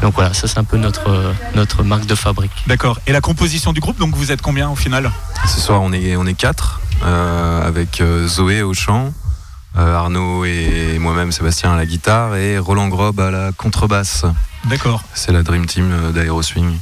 [0.00, 2.52] Donc voilà, ça c'est un peu notre, euh, notre marque de fabrique.
[2.66, 3.00] D'accord.
[3.06, 5.10] Et la composition du groupe, donc vous êtes combien au final?
[5.46, 9.12] Ce soir, on est, on est quatre, avec euh, Zoé au chant,
[9.78, 14.24] euh, Arnaud et moi-même, Sébastien à la guitare, et Roland Grob à la contrebasse.
[14.66, 15.02] D'accord.
[15.14, 16.78] C'est la Dream Team euh, d'Aeroswing.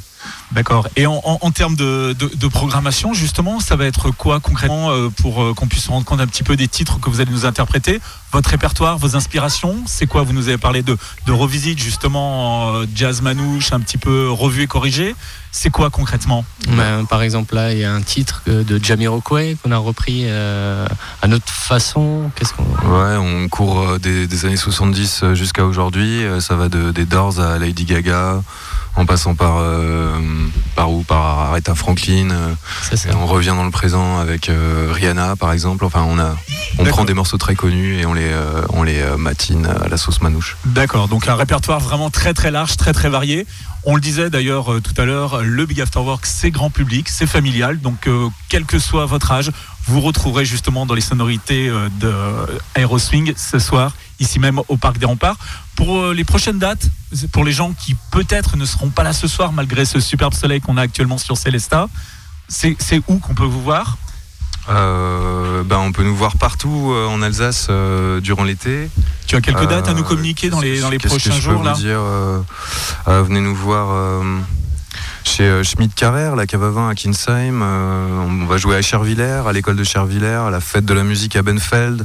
[0.53, 0.89] D'accord.
[0.97, 4.91] Et en, en- en termes de, de- de programmation, justement, ça va être quoi concrètement
[4.91, 7.21] euh, pour euh, qu'on puisse se rendre compte un petit peu des titres que vous
[7.21, 8.01] allez nous interpréter?
[8.33, 10.23] Votre répertoire, vos inspirations C'est quoi?
[10.23, 14.63] Vous nous avez parlé de, de revisite, justement, euh, jazz manouche, un petit peu revu
[14.63, 15.15] et corrigé.
[15.53, 16.45] C'est quoi concrètement?
[16.77, 20.87] Ben, par exemple là, il y a un titre de Jamiroquai qu'on a repris euh,
[21.23, 22.31] à notre façon.
[22.37, 26.23] Qu'est-ce qu'on Ouais, on court des, des années 70 euh, jusqu'à aujourd'hui.
[26.41, 28.43] Ça va de, des Doors à Lady Gaga,
[28.97, 30.19] en passant par, euh,
[30.75, 31.03] par où?
[31.03, 32.31] Par Aretha Franklin.
[32.31, 32.55] euh,
[33.09, 35.85] et on revient dans le présent avec euh, Rihanna, par exemple.
[35.85, 36.37] Enfin, on, a,
[36.79, 38.31] on prend des morceaux très connus et on les,
[38.71, 40.57] on les matine à la sauce manouche.
[40.65, 43.47] D'accord, donc un répertoire vraiment très très large, très très varié.
[43.85, 47.09] On le disait d'ailleurs euh, tout à l'heure, le Big After Work c'est grand public,
[47.09, 49.51] c'est familial, donc euh, quel que soit votre âge,
[49.87, 52.13] vous retrouverez justement dans les sonorités euh, de
[52.75, 55.37] Aeroswing ce soir, ici même au Parc des Remparts.
[55.75, 56.89] Pour euh, les prochaines dates,
[57.33, 60.61] pour les gens qui peut-être ne seront pas là ce soir malgré ce superbe soleil
[60.61, 61.89] qu'on a actuellement sur Célestat,
[62.49, 62.77] c'est
[63.09, 63.97] où qu'on peut vous voir?
[64.69, 68.91] Euh, ben, on peut nous voir partout euh, en Alsace euh, durant l'été.
[69.27, 71.49] Tu as quelques dates à nous communiquer dans les, dans les qu'est-ce que prochains je
[71.49, 71.73] peux jours là?
[71.73, 72.01] vous dire
[73.07, 74.23] Venez nous voir
[75.25, 77.63] chez Schmidt Carrère, la cave à vin à Kinsheim.
[77.63, 81.37] On va jouer à Chervillers, à l'école de Chervillers, à la fête de la musique
[81.37, 82.05] à Benfeld,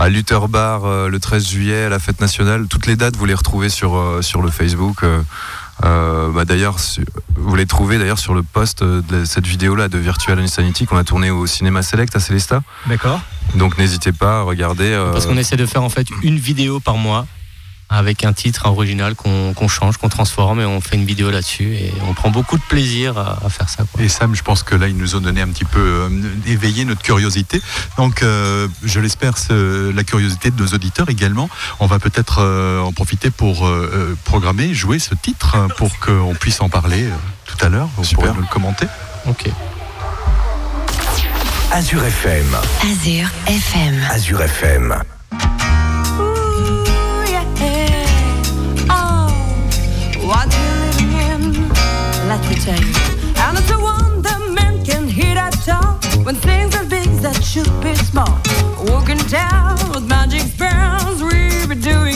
[0.00, 2.66] à Lutherbar euh, le 13 juillet, à la fête nationale.
[2.68, 5.04] Toutes les dates, vous les retrouvez sur, euh, sur le Facebook.
[5.84, 6.76] euh, bah, d'ailleurs,
[7.36, 11.04] vous les trouvez d'ailleurs sur le post de cette vidéo-là de Virtual Insanity qu'on a
[11.04, 12.62] tourné au cinéma Select à Célestat.
[12.86, 13.20] D'accord
[13.54, 14.84] Donc n'hésitez pas à regarder.
[14.90, 17.26] euh, Parce qu'on essaie de faire en fait une vidéo par mois
[17.90, 21.92] avec un titre original qu'on change, qu'on transforme et on fait une vidéo là-dessus et
[22.08, 23.84] on prend beaucoup de plaisir à, à faire ça.
[23.92, 24.02] quoi.
[24.02, 26.08] Et Sam, je pense que là, ils nous ont donné un petit peu euh,
[26.46, 27.60] éveillé notre curiosité.
[27.96, 31.48] Donc, euh, je l'espère, la curiosité de nos auditeurs également.
[31.80, 33.68] On va peut-être euh, en profiter pour
[34.24, 37.10] programmer, jouer ce titre euh, pour qu'on puisse en parler euh,
[37.46, 37.88] tout à l'heure.
[37.96, 38.24] Vous Super.
[38.26, 38.86] pourrez nous le commenter.
[39.28, 39.48] Ok.
[41.72, 42.56] Azure FM.
[42.82, 44.00] Azure FM.
[44.10, 45.02] Azure FM.
[52.66, 52.92] You.
[53.42, 57.70] And it's a wonder man can hear that talk when things are big that should
[57.82, 58.38] be small.
[58.84, 62.09] Walking down with magic spells we be doing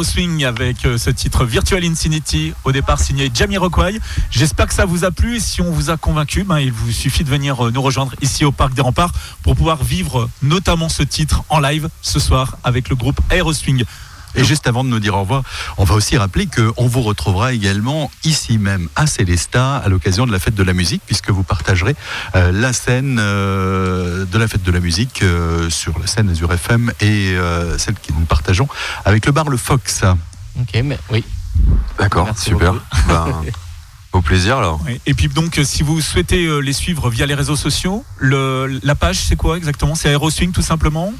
[0.00, 4.00] Aeroswing avec euh, ce titre Virtual Insanity, au départ signé Jamiroquai.
[4.30, 6.90] J'espère que ça vous a plu et si on vous a convaincu, ben, il vous
[6.90, 10.88] suffit de venir euh, nous rejoindre ici au Parc des Remparts pour pouvoir vivre notamment
[10.88, 13.84] ce titre en live ce soir avec le groupe Aeroswing.
[14.34, 15.42] Et juste avant de nous dire au revoir,
[15.76, 20.32] on va aussi rappeler qu'on vous retrouvera également ici même à Célestat à l'occasion de
[20.32, 21.96] la fête de la musique, puisque vous partagerez
[22.36, 26.52] euh, la scène euh, de la fête de la musique euh, sur la scène Azure
[26.52, 28.68] FM et euh, celle que nous partageons
[29.04, 30.02] avec le bar Le Fox.
[30.60, 31.24] Ok, mais oui.
[31.98, 32.74] D'accord, super.
[33.08, 33.42] Ben,
[34.12, 34.80] au plaisir alors.
[35.06, 39.18] Et puis donc, si vous souhaitez les suivre via les réseaux sociaux, le, la page
[39.18, 39.94] c'est quoi exactement?
[39.94, 41.12] C'est Aeroswing tout simplement?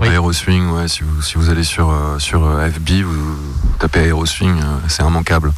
[0.00, 0.08] Oui.
[0.08, 3.36] Aeroswing, ouais, si vous, si vous allez sur, euh, sur euh, FB, vous
[3.78, 5.52] tapez Aeroswing, euh, c'est immanquable.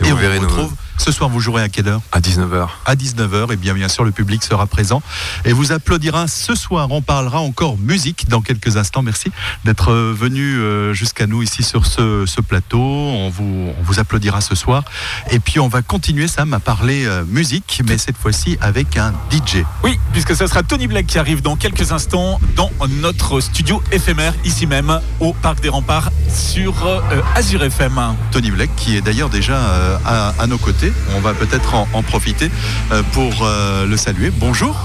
[0.00, 0.72] Et, Et vous on verrez vous nos- retrouve.
[0.98, 2.68] Ce soir, vous jouerez à quelle heure à 19h.
[2.84, 3.52] à 19h.
[3.52, 5.00] Et bien, bien sûr, le public sera présent
[5.44, 6.88] et vous applaudira ce soir.
[6.90, 9.02] On parlera encore musique dans quelques instants.
[9.02, 9.30] Merci
[9.64, 12.80] d'être venu euh, jusqu'à nous ici sur ce, ce plateau.
[12.80, 14.84] On vous, on vous applaudira ce soir.
[15.30, 19.12] Et puis, on va continuer, Sam, à parler euh, musique, mais cette fois-ci avec un
[19.30, 19.64] DJ.
[19.84, 22.70] Oui, puisque ce sera Tony Black qui arrive dans quelques instants dans
[23.00, 27.00] notre studio éphémère, ici même, au Parc des Remparts, sur euh,
[27.34, 28.00] Azure FM.
[28.32, 30.87] Tony Black, qui est d'ailleurs déjà euh, à, à nos côtés.
[31.16, 32.50] On va peut-être en, profiter
[32.92, 34.30] euh, pour euh, le saluer.
[34.30, 34.76] Bonjour.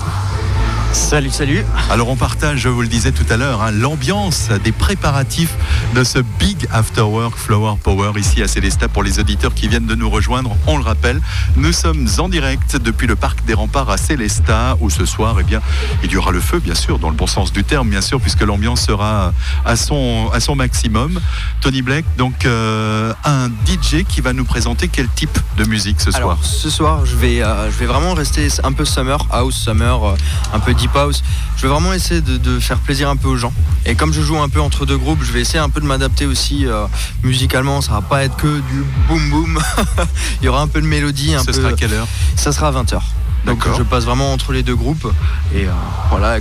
[0.93, 1.65] Salut, salut.
[1.89, 5.55] Alors on partage, je vous le disais tout à l'heure, hein, l'ambiance des préparatifs
[5.95, 9.87] de ce Big After Work Flower Power ici à Célestat pour les auditeurs qui viennent
[9.87, 10.55] de nous rejoindre.
[10.67, 11.19] On le rappelle,
[11.55, 15.43] nous sommes en direct depuis le parc des remparts à Célestat où ce soir, eh
[15.43, 15.61] bien,
[16.03, 18.21] il y aura le feu, bien sûr, dans le bon sens du terme, bien sûr,
[18.21, 19.33] puisque l'ambiance sera
[19.65, 21.19] à son, à son maximum.
[21.61, 26.11] Tony Black, donc euh, un DJ qui va nous présenter quel type de musique ce
[26.11, 29.55] soir Alors, ce soir, je vais, euh, je vais vraiment rester un peu summer house,
[29.55, 30.15] summer, euh,
[30.53, 31.23] un peu deep house.
[31.57, 33.53] Je vais vraiment essayer de, de faire plaisir un peu aux gens.
[33.85, 35.85] Et comme je joue un peu entre deux groupes, je vais essayer un peu de
[35.85, 36.85] m'adapter aussi euh,
[37.23, 37.81] musicalement.
[37.81, 39.59] Ça va pas être que du boom boom.
[40.41, 41.33] Il y aura un peu de mélodie.
[41.35, 41.53] Un peu...
[41.53, 42.07] sera à quelle heure?
[42.35, 42.99] Ça sera à 20h.
[43.45, 45.07] Donc je passe vraiment entre les deux groupes.
[45.53, 45.71] Et euh,
[46.09, 46.39] voilà,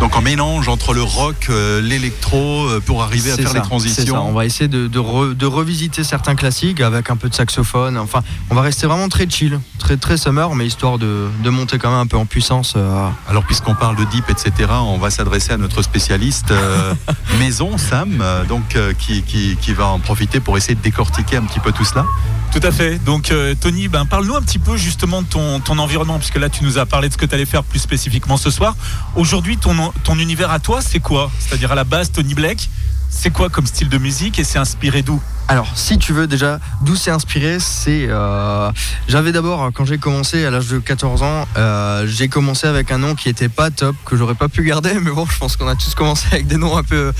[0.00, 3.58] Donc en mélange entre le rock, euh, l'électro, euh, pour arriver à faire ça, les
[3.58, 3.64] ça.
[3.64, 4.28] transitions.
[4.28, 7.98] On va essayer de, de re- de revisiter certains classiques avec un peu de saxophone.
[7.98, 11.78] Enfin, on va rester vraiment très chill, très très summer, mais histoire de, de monter
[11.78, 12.74] quand même un peu en puissance.
[12.76, 16.94] euh, Alors puisqu'on parle de deep, etc., on va s'adresser à notre spécialiste euh,
[17.40, 21.42] maison, Sam, donc euh, qui, qui- qui va en profiter pour essayer de décortiquer un
[21.42, 22.06] petit peu tout cela.
[22.52, 22.98] Tout à fait.
[23.04, 26.64] Donc euh, Tony, ben, parle-nous un petit peu justement de ton, environnement, puisque là tu
[26.64, 28.74] nous as parlé de ce que tu allais faire plus spécifiquement ce soir.
[29.16, 31.30] Aujourd'hui, ton, univers à toi, c'est quoi?
[31.38, 32.68] C'est-à-dire à la base, Tony Black,
[33.10, 35.20] c'est quoi comme style de musique et c'est inspiré d'où?
[35.46, 38.06] Alors, si tu veux déjà, d'où c'est inspiré, c'est.
[38.08, 38.70] euh,
[39.08, 42.98] J'avais d'abord, quand j'ai commencé à l'âge de 14 ans, euh, j'ai commencé avec un
[42.98, 45.68] nom qui était pas top, que j'aurais pas pu garder, mais bon, je pense qu'on
[45.68, 47.12] a tous commencé avec des noms un peu,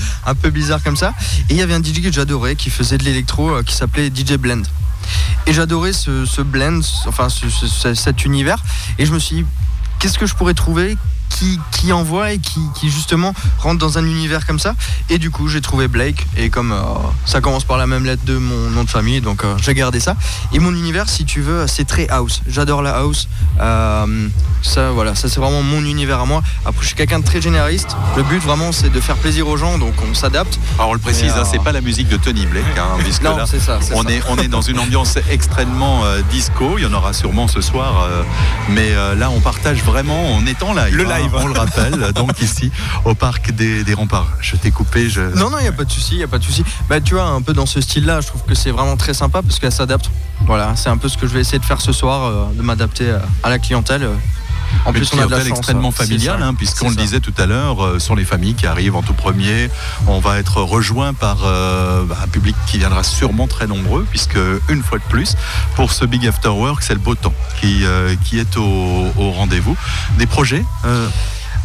[0.49, 1.13] bizarres comme ça.
[1.49, 4.33] Et il y avait un DJ que j'adorais qui faisait de l'électro qui s'appelait DJ
[4.33, 4.63] Blend.
[5.47, 8.57] Et j'adorais ce, blend, enfin ce- ce- ce- cet univers.
[8.97, 9.45] Et je me suis dit,
[9.99, 10.97] qu'est-ce que je pourrais trouver
[11.39, 14.75] qui, qui envoie et qui, qui justement rentre dans un univers comme ça.
[15.09, 16.27] Et du coup, j'ai trouvé Blake.
[16.35, 16.83] Et comme euh,
[17.25, 20.01] ça commence par la même lettre de mon nom de famille, donc euh, j'ai gardé
[20.01, 20.15] ça.
[20.51, 22.41] Et mon univers, si tu veux, c'est très house.
[22.47, 23.29] J'adore la house.
[23.61, 24.27] Euh,
[24.61, 26.41] ça, voilà, ça c'est vraiment mon univers à moi.
[26.65, 27.95] Après, je suis quelqu'un de très généraliste.
[28.17, 30.59] Le but vraiment, c'est de faire plaisir aux gens, donc on s'adapte.
[30.77, 33.37] Alors on le précise, hein, c'est pas la musique de Tony Black, hein, puisque Non,
[33.37, 34.11] là, c'est ça, on, ça.
[34.11, 38.07] Est, on est dans une ambiance extrêmement disco, il y en aura sûrement ce soir,
[38.69, 40.95] mais là on partage vraiment, on est en live.
[40.95, 41.28] Le hein, live.
[41.33, 42.71] On le rappelle, donc ici
[43.05, 44.27] au parc des, des remparts.
[44.41, 45.21] Je t'ai coupé, je...
[45.37, 46.63] Non, non, il n'y a pas de souci, il a pas de souci.
[46.87, 49.41] Bah, tu vois, un peu dans ce style-là, je trouve que c'est vraiment très sympa
[49.41, 50.09] parce qu'elle s'adapte.
[50.45, 52.61] Voilà, c'est un peu ce que je vais essayer de faire ce soir, euh, de
[52.61, 54.07] m'adapter à, à la clientèle.
[54.85, 55.57] En plus, on a de la clientèle chance.
[55.57, 55.93] extrêmement
[56.41, 57.01] hein, puisqu'on le ça.
[57.01, 59.69] disait tout à l'heure, euh, sont les familles qui arrivent en tout premier.
[60.07, 64.39] On va être rejoint par euh, un public qui viendra sûrement très nombreux, puisque
[64.69, 65.35] une fois de plus,
[65.75, 69.31] pour ce Big After Work, c'est le beau temps qui, euh, qui est au, au
[69.31, 69.75] rendez-vous.
[70.17, 71.07] Des projets euh,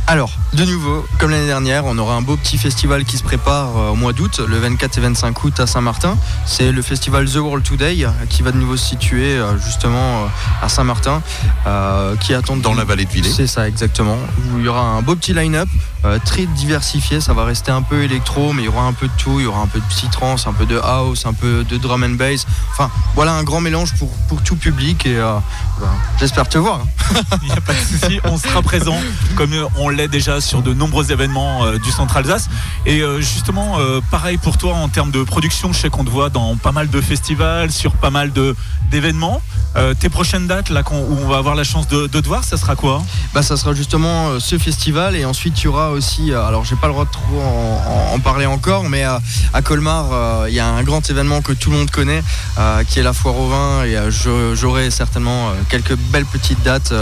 [0.06, 3.76] Alors, de nouveau, comme l'année dernière, on aura un beau petit festival qui se prépare
[3.78, 6.18] euh, au mois d'août, le 24 et 25 août à Saint-Martin.
[6.44, 10.28] C'est le festival The World Today euh, qui va de nouveau se situer euh, justement
[10.60, 11.22] à Saint-Martin,
[11.66, 13.32] euh, qui attend Dans la vallée de Villers.
[13.34, 14.18] C'est ça, exactement.
[14.52, 15.68] Où il y aura un beau petit line-up,
[16.04, 17.20] euh, très diversifié.
[17.20, 19.40] Ça va rester un peu électro, mais il y aura un peu de tout.
[19.40, 22.02] Il y aura un peu de psytrance, un peu de house, un peu de drum
[22.02, 22.46] and bass.
[22.72, 25.06] Enfin, voilà un grand mélange pour, pour tout public.
[25.06, 25.34] Et euh,
[25.80, 25.88] bah,
[26.20, 26.80] j'espère te voir.
[27.42, 28.98] Il n'y a pas de souci, on sera présent
[29.34, 32.48] comme on déjà sur de nombreux événements euh, du Centre Alsace.
[32.84, 36.10] Et euh, justement, euh, pareil pour toi en termes de production, je sais qu'on te
[36.10, 38.32] voit dans pas mal de festivals, sur pas mal
[38.90, 39.40] d'événements.
[39.98, 42.76] Tes prochaines dates là, où on va avoir la chance de, te voir, ça sera
[42.76, 43.02] quoi?
[43.34, 46.86] Bah, ça sera justement ce festival et ensuite il y aura aussi, alors j'ai pas
[46.86, 47.42] le droit de trop
[48.12, 49.18] en, parler encore, mais euh,
[49.52, 52.22] à Colmar il y a un grand événement que tout le monde connaît
[52.86, 53.98] qui est la foire au vin et
[54.54, 56.94] j'aurai certainement quelques belles petites dates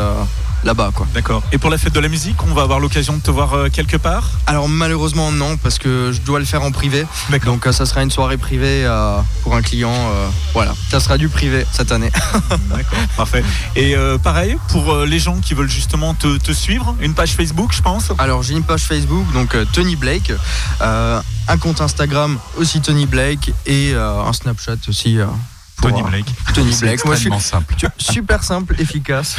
[0.64, 1.06] là-bas quoi.
[1.14, 1.42] D'accord.
[1.52, 3.68] Et pour la fête de la musique, on va avoir l'occasion de te voir euh,
[3.68, 4.30] quelque part?
[4.46, 7.06] Alors malheureusement non parce que je dois le faire en privé,
[7.44, 11.18] donc euh, ça sera une soirée privée euh, pour un client, euh, voilà, ça sera
[11.18, 12.10] du privé cette année.
[12.70, 13.44] D'accord, parfait.
[13.76, 17.72] Et euh, pareil, pour les gens qui veulent justement te, te suivre, une page Facebook,
[17.72, 18.12] je pense?
[18.18, 20.32] Alors j'ai une page Facebook, donc Tony Blake,
[20.80, 25.18] un compte Instagram aussi Tony Blake et euh, un Snapchat aussi.
[25.18, 25.26] euh,
[25.82, 26.26] Tony Blake.
[26.54, 27.04] Tony Blake.
[27.04, 27.74] Moi, je suis simple.
[27.98, 29.36] super simple, efficace.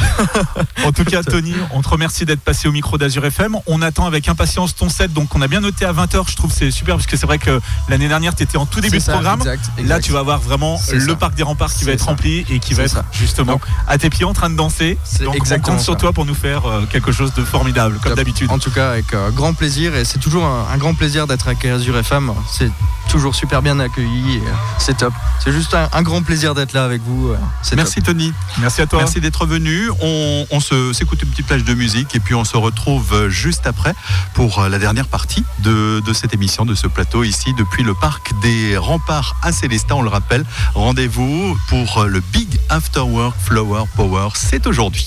[0.84, 3.56] En tout cas, Tony, on te remercie d'être passé au micro d'Azur FM.
[3.66, 5.12] On attend avec impatience ton set.
[5.12, 6.28] Donc, on a bien noté à 20h.
[6.30, 8.80] Je trouve c'est super parce que c'est vrai que l'année dernière, tu étais en tout
[8.80, 9.40] début de programme.
[9.40, 11.16] exact, Là, tu vas avoir vraiment le ça.
[11.16, 12.06] parc des remparts qui va être ça.
[12.10, 13.04] rempli et qui va être ça.
[13.12, 14.98] justement à tes pieds en train de danser.
[15.20, 18.50] Donc, on compte sur toi pour nous faire euh, quelque chose de formidable, comme d'habitude.
[18.50, 21.46] En tout cas, avec euh, grand plaisir et c'est toujours un, un grand plaisir d'être
[21.46, 22.32] avec Azure FM.
[22.52, 22.70] C'est
[23.08, 24.38] toujours super bien accueilli.
[24.38, 25.12] euh, C'est top.
[25.42, 27.28] C'est juste un, un grand plaisir d'être là avec vous.
[27.30, 28.06] euh, c'est Merci top.
[28.06, 28.32] Tony.
[28.58, 28.98] Merci à toi.
[29.00, 29.88] Merci d'être venu.
[30.00, 33.28] On, on se s'écoute une petite plage de musique et puis on se retrouve euh,
[33.30, 33.94] juste après
[34.34, 37.94] pour euh, la dernière partie de, de cette émission, de ce plateau ici depuis le
[37.94, 39.94] parc des remparts à Célestat.
[39.96, 44.28] On le rappelle, rendez-vous pour le Big After Work Flower Power.
[44.34, 45.06] C'est aujourd'hui.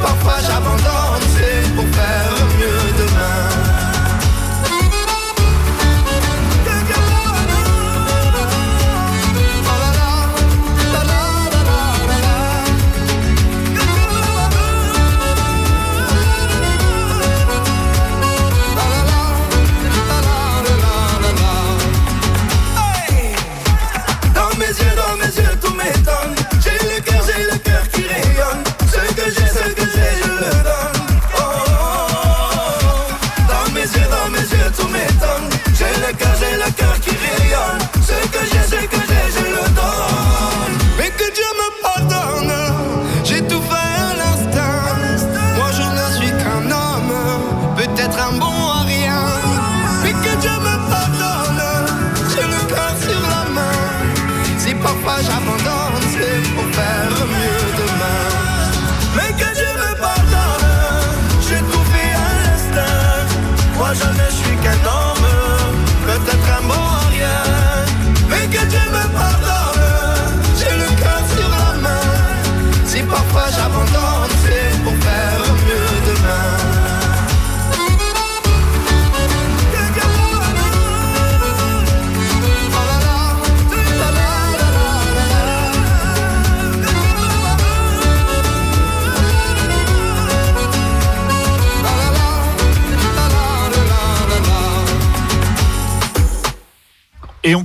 [0.00, 0.39] parfois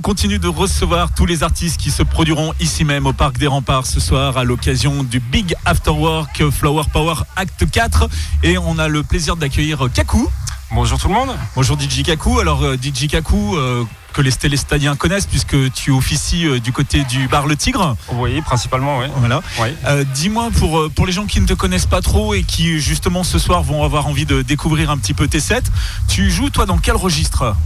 [0.06, 3.86] continue de recevoir tous les artistes qui se produiront ici même au Parc des Remparts
[3.86, 8.08] ce soir à l'occasion du Big Afterwork Flower Power Act 4.
[8.44, 10.28] Et on a le plaisir d'accueillir Kaku.
[10.70, 11.30] Bonjour tout le monde.
[11.56, 12.38] Bonjour DJ Kaku.
[12.38, 13.82] Alors euh, DJ Kaku, euh,
[14.12, 17.96] que les Stélestadiens connaissent puisque tu officies euh, du côté du bar Le Tigre.
[18.12, 19.06] Oui, principalement, oui.
[19.16, 19.42] Voilà.
[19.60, 19.70] Oui.
[19.86, 23.24] Euh, Dis-moi pour, pour les gens qui ne te connaissent pas trop et qui justement
[23.24, 25.64] ce soir vont avoir envie de découvrir un petit peu tes sets,
[26.06, 27.56] tu joues toi dans quel registre?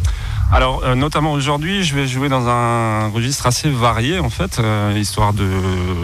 [0.53, 4.93] Alors, euh, notamment aujourd'hui, je vais jouer dans un registre assez varié, en fait, euh,
[4.99, 5.49] histoire de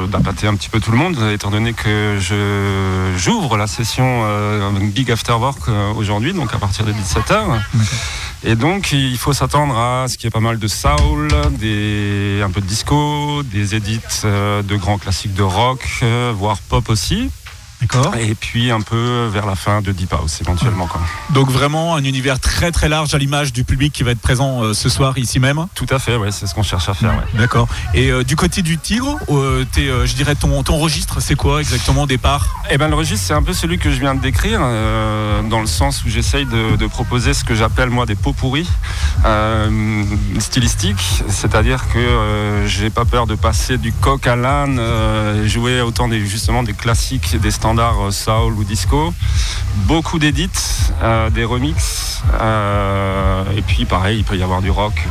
[0.07, 4.71] d'appâter un petit peu tout le monde, étant donné que je j'ouvre la session euh,
[4.81, 7.61] Big After Work euh, aujourd'hui, donc à partir de 17h.
[8.45, 11.29] Et donc, il faut s'attendre à ce qu'il y ait pas mal de soul,
[11.59, 16.59] des, un peu de disco, des edits euh, de grands classiques de rock, euh, voire
[16.59, 17.31] pop aussi.
[17.81, 18.15] D'accord.
[18.17, 20.87] Et puis un peu vers la fin de Deep House éventuellement.
[20.87, 21.01] Quoi.
[21.31, 24.63] Donc vraiment un univers très très large à l'image du public qui va être présent
[24.63, 25.67] euh, ce soir ici même.
[25.75, 27.11] Tout à fait, ouais, c'est ce qu'on cherche à faire.
[27.11, 27.39] Ouais.
[27.39, 27.69] D'accord.
[27.95, 31.61] Et euh, du côté du Tigre, euh, t'es, je dirais ton, ton registre, c'est quoi
[31.61, 32.47] exactement au départ?
[32.71, 35.67] Eh ben, le registre, c'est un peu celui que je viens de décrire, dans le
[35.67, 38.69] sens où j'essaye de, de proposer ce que j'appelle moi des pots pourris
[39.25, 40.05] euh,
[40.39, 45.81] stylistiques, c'est-à-dire que euh, j'ai pas peur de passer du coq à l'âne, euh, jouer
[45.81, 49.13] autant des, justement des classiques, des standards soul ou disco,
[49.87, 50.51] beaucoup d'édits,
[51.33, 52.23] des remixes,
[53.57, 55.07] et puis pareil, il peut y avoir du rock.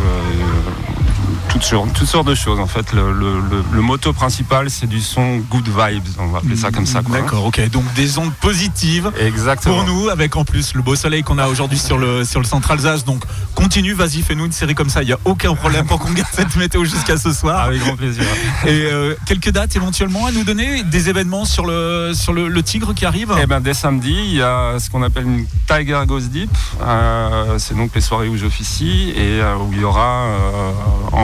[1.49, 2.93] Toutes sortes, toutes sortes de choses en fait.
[2.93, 6.71] Le, le- le- le motto principal c'est du son good vibes, on va appeler ça
[6.71, 7.01] comme ça.
[7.01, 7.69] D'accord, ok.
[7.69, 9.75] Donc des ondes positives Exactement.
[9.75, 12.45] pour nous, avec en plus le beau soleil qu'on a aujourd'hui sur le, sur le
[12.45, 13.05] centre Alsace.
[13.05, 13.23] Donc
[13.53, 15.01] continue, vas-y, fais-nous une série comme ça.
[15.03, 17.61] Il n'y a aucun problème pour qu'on garde cette météo jusqu'à ce soir.
[17.65, 18.23] Avec grand plaisir.
[18.65, 22.63] Et euh, quelques dates éventuellement à nous donner, des événements sur le, sur le, le
[22.63, 23.33] Tigre qui arrive?
[23.41, 26.49] Eh ben, dès samedi, il y a ce qu'on appelle une Tiger Goes Deep.
[26.81, 30.71] Euh, c'est donc les soirées où j'officie et euh, où il y aura euh,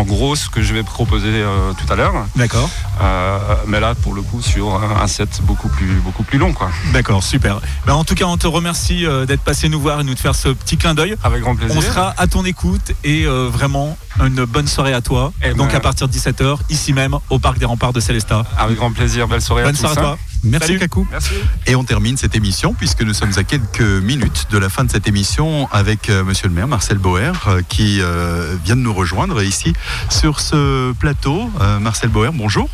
[0.02, 2.14] en gros ce que je vais proposer euh, tout à l'heure.
[2.36, 2.70] D'accord.
[3.02, 3.38] Euh,
[3.68, 6.54] mais là, pour le coup, sur un, set beaucoup plus, beaucoup plus long.
[6.54, 6.72] Quoi.
[6.92, 7.62] D'accord, super.
[7.86, 10.20] Ben, en tout cas, on te remercie euh, d'être passé nous voir et nous de
[10.20, 11.16] faire ce petit clin d'œil.
[11.24, 11.76] Avec grand plaisir.
[11.78, 15.34] On sera à ton écoute et vraiment une bonne soirée à toi.
[15.44, 18.44] Eh Donc ben- à partir de 17h, ici même, au Parc des Remparts de Célestat.
[18.58, 19.28] Avec grand plaisir.
[19.28, 19.82] Belle soirée Bonne à tous.
[19.82, 20.04] soirée à hein.
[20.04, 20.18] toi.
[20.44, 21.06] Merci Salut.
[21.12, 21.34] Merci.
[21.68, 24.92] Et on termine cette émission puisque nous sommes à quelques minutes de la fin de
[24.92, 28.94] cette émission avec euh, Monsieur le maire Marcel Boer euh, qui euh, vient de nous
[28.94, 29.74] rejoindre ici
[30.10, 31.50] sur ce plateau.
[31.80, 32.70] Marcel Boer, bonjour.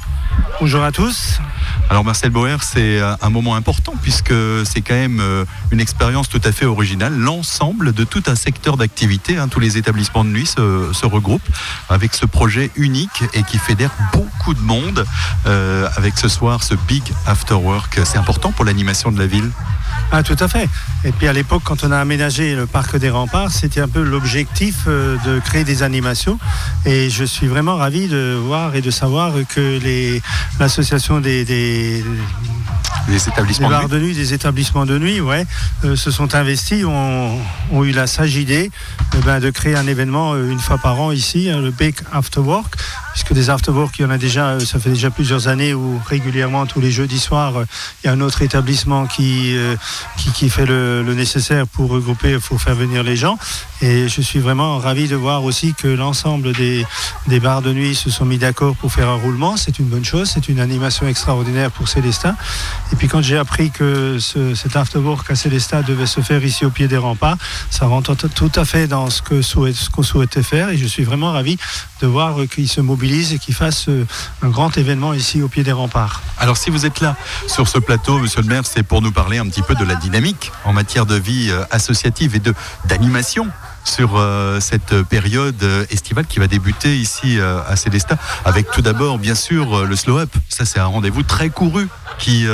[0.59, 1.39] Bonjour à tous.
[1.89, 4.33] Alors Marcel Boer, c'est euh, un moment important puisque
[4.65, 7.13] c'est quand même euh, une expérience tout à fait originale.
[7.17, 11.47] L'ensemble de tout un secteur d'activité, hein, tous les établissements de nuit se, se regroupent
[11.89, 15.05] avec ce projet unique et qui fédère beaucoup de monde
[15.45, 17.99] euh, avec ce soir ce Big After Work.
[18.03, 19.49] C'est important pour l'animation de la ville.
[20.11, 20.69] Ah, tout à fait.
[21.03, 24.01] Et puis à l'époque, quand on a aménagé le parc des remparts, c'était un peu
[24.03, 26.39] l'objectif de créer des animations.
[26.85, 30.21] Et je suis vraiment ravi de voir et de savoir que les-
[30.59, 32.03] l'association des, des,
[33.07, 33.91] des établissements de bars nuit.
[33.91, 35.45] de nuit, des établissements de nuit, ouais,
[35.83, 37.39] euh, se sont investis, ont,
[37.71, 38.71] ont eu la sage idée
[39.15, 41.95] eh ben, de créer un événement euh, une fois par an ici, hein, le Big
[42.11, 42.75] After Work,
[43.17, 45.73] puisque des After Work, il y en a déjà, euh, ça fait déjà plusieurs années
[45.73, 47.65] où régulièrement tous les jeudis soirs, euh,
[48.03, 49.75] il y a un autre établissement qui, euh,
[50.35, 53.39] qui, fait le, nécessaire pour regrouper, pour faire venir les gens.
[53.81, 56.85] Et je suis vraiment ravi de voir aussi que l'ensemble des,
[57.25, 59.57] des bars de nuit se sont mis d'accord pour faire un roulement.
[59.57, 62.35] C'est une bonne chose, c'est une animation extraordinaire pour Célestin.
[62.93, 66.65] Et puis quand j'ai appris que ce, cet afterwork à Célestat devait se faire ici
[66.65, 67.37] au pied des remparts,
[67.71, 69.41] ça rentre tout- à fait dans ce que
[69.91, 70.69] qu'on souhaitait faire.
[70.69, 71.57] Et je suis vraiment ravi
[72.01, 74.05] de voir qu'ils se mobilisent et qu'ils fassent euh,
[74.41, 76.21] un grand événement ici au pied des remparts.
[76.37, 77.15] Alors si vous êtes là
[77.47, 79.95] sur ce plateau, Monsieur le maire, c'est pour nous parler un petit peu de la
[79.95, 82.41] dynamique en matière de vie euh, associative et
[82.85, 83.47] d'animation
[83.85, 89.35] sur euh, cette période estivale qui va débuter ici à Célestat avec tout d'abord bien
[89.35, 90.29] sûr le slow up.
[90.49, 91.87] Ça c'est un rendez-vous très couru
[92.19, 92.45] qui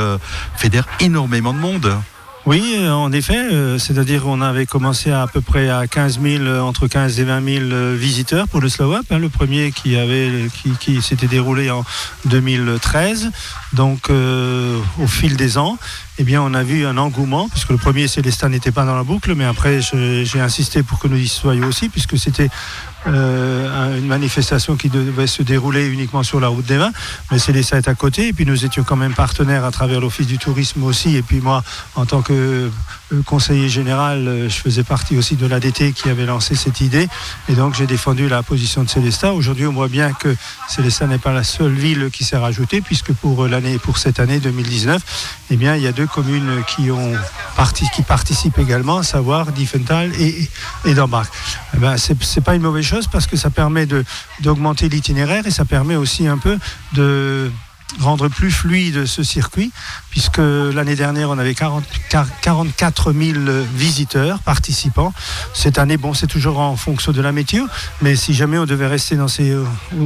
[0.55, 1.97] fédère énormément de monde.
[2.45, 6.59] Oui, en effet, euh, c'est-à-dire on avait commencé à, peu près à 15 000, euh,
[6.59, 9.95] entre 15 et 20 000 euh, visiteurs pour le Slow Up, hein, le premier qui
[9.95, 10.49] avait,
[10.81, 11.85] qui, s'était déroulé en
[12.25, 13.31] 2013.
[13.71, 15.77] Donc, au fil des ans,
[16.19, 19.03] eh bien, on a vu un engouement, puisque le premier Célestin n'était pas dans la
[19.03, 22.49] boucle, mais après, j'ai insisté pour que nous y soyons aussi, puisque c'était
[23.05, 26.91] euh, un- une manifestation qui devait se dérouler uniquement sur la route des vins,
[27.31, 30.25] mais Célestin est à côté, et puis nous étions quand même partenaires à travers l'Office
[30.27, 31.63] du tourisme aussi, et puis moi,
[31.95, 32.31] en tant que
[33.11, 37.09] euh, conseiller général, euh, je faisais partie aussi de l'ADT qui avait lancé cette idée,
[37.49, 39.31] et donc j'ai défendu la position de Célestin.
[39.31, 40.33] Aujourd'hui, on voit bien que
[40.69, 44.39] Célestin n'est pas la seule ville qui s'est rajoutée, puisque pour l'année, pour cette année
[44.39, 45.01] 2019,
[45.53, 47.13] eh bien, il y a deux communes qui ont
[48.07, 50.49] participent également, à savoir Diefenthal et, et
[50.85, 53.87] eh ben, c'est c'est pas une mauvaise chose parce que ça permet
[54.39, 56.57] d'augmenter l'itinéraire et ça permet aussi un peu
[56.93, 57.51] de
[57.99, 59.71] rendre plus fluide ce circuit,
[60.09, 63.39] puisque l'année dernière, on avait 40 quar- 44 000
[63.75, 65.13] visiteurs, participants.
[65.53, 67.65] Cette année, bon, c'est toujours en fonction de la météo,
[68.01, 69.55] mais si jamais on devait rester dans ces,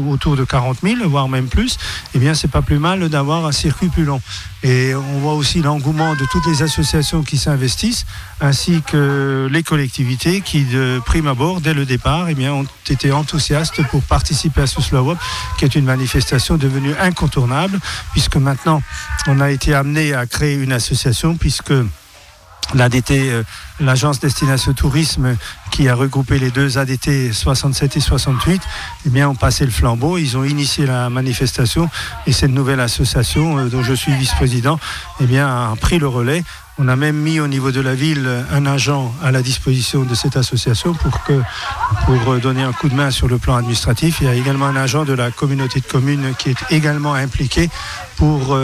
[0.10, 1.78] autour de 40 000, voire même plus,
[2.14, 4.22] eh bien, c'est pas plus mal d'avoir un circuit plus long.
[4.64, 8.06] Et on voit aussi l'engouement de toutes les associations qui s'investissent,
[8.42, 13.12] ainsi que les collectivités qui, de prime abord, dès le départ, eh bien, ont été
[13.12, 15.18] enthousiastes pour participer à ce Slow Up,
[15.60, 17.80] qui est une manifestation devenue incontournable,
[18.14, 18.82] puisque maintenant,
[19.28, 21.74] on a été amené à créer une association, puisque
[22.74, 23.44] l'ADT, euh,
[23.80, 25.36] l'agence Destination Tourisme,
[25.72, 28.62] qui a regroupé les deux ADT 67 et 68,
[29.06, 30.18] eh bien, ont passé le flambeau.
[30.18, 31.90] Ils ont initié la manifestation
[32.26, 34.80] et cette nouvelle association, euh, dont je suis vice-président,
[35.22, 36.44] eh bien, a pris le relais.
[36.80, 40.14] On a même mis au niveau de la ville un agent à la disposition de
[40.14, 41.42] cette association pour, que,
[42.06, 44.18] pour euh, donner un coup de main sur le plan administratif.
[44.22, 47.70] Il y a également un agent de la communauté de communes qui est également impliqué
[48.18, 48.56] pour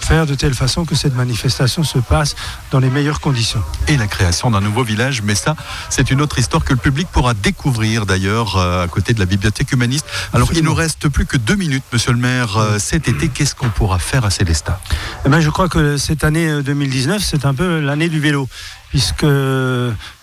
[0.00, 2.34] faire de telle façon que cette manifestation se passe
[2.70, 3.62] dans les meilleures conditions.
[3.88, 5.22] et la création d'un nouveau village.
[5.22, 5.56] Mais ça,
[5.90, 9.26] c'est une autre histoire que le public pourra découvrir d'ailleurs euh, à côté de la
[9.26, 10.06] bibliothèque humaniste.
[10.32, 12.56] Alors, il nous reste plus que deux minutes, monsieur le maire.
[12.56, 14.80] Euh, cet été, qu'est-ce qu'on pourra faire à Célestat?
[15.24, 18.48] Eh ben, je crois que cette année euh, 2019, c'est un peu l'année du vélo,
[18.90, 19.24] puisque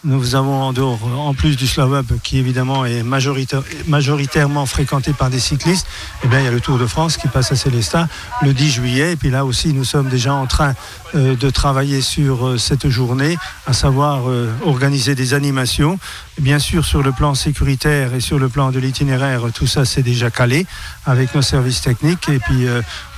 [0.03, 5.29] nous avons en dehors, en plus du Up, qui évidemment est majoritaire- majoritairement fréquenté par
[5.29, 5.87] des cyclistes,
[6.23, 8.07] eh bien, il y a le Tour de France qui passe à Célestat
[8.41, 9.13] le 10 juillet.
[9.13, 10.73] Et puis là aussi, nous sommes déjà en train
[11.15, 13.37] euh, de travailler sur euh, cette journée,
[13.67, 15.99] à savoir euh, organiser des animations.
[16.39, 20.03] Bien sûr, sur le plan sécuritaire et sur le plan de l'itinéraire, tout ça c'est
[20.03, 20.65] déjà calé
[21.05, 22.29] avec nos services techniques.
[22.29, 22.65] Et puis,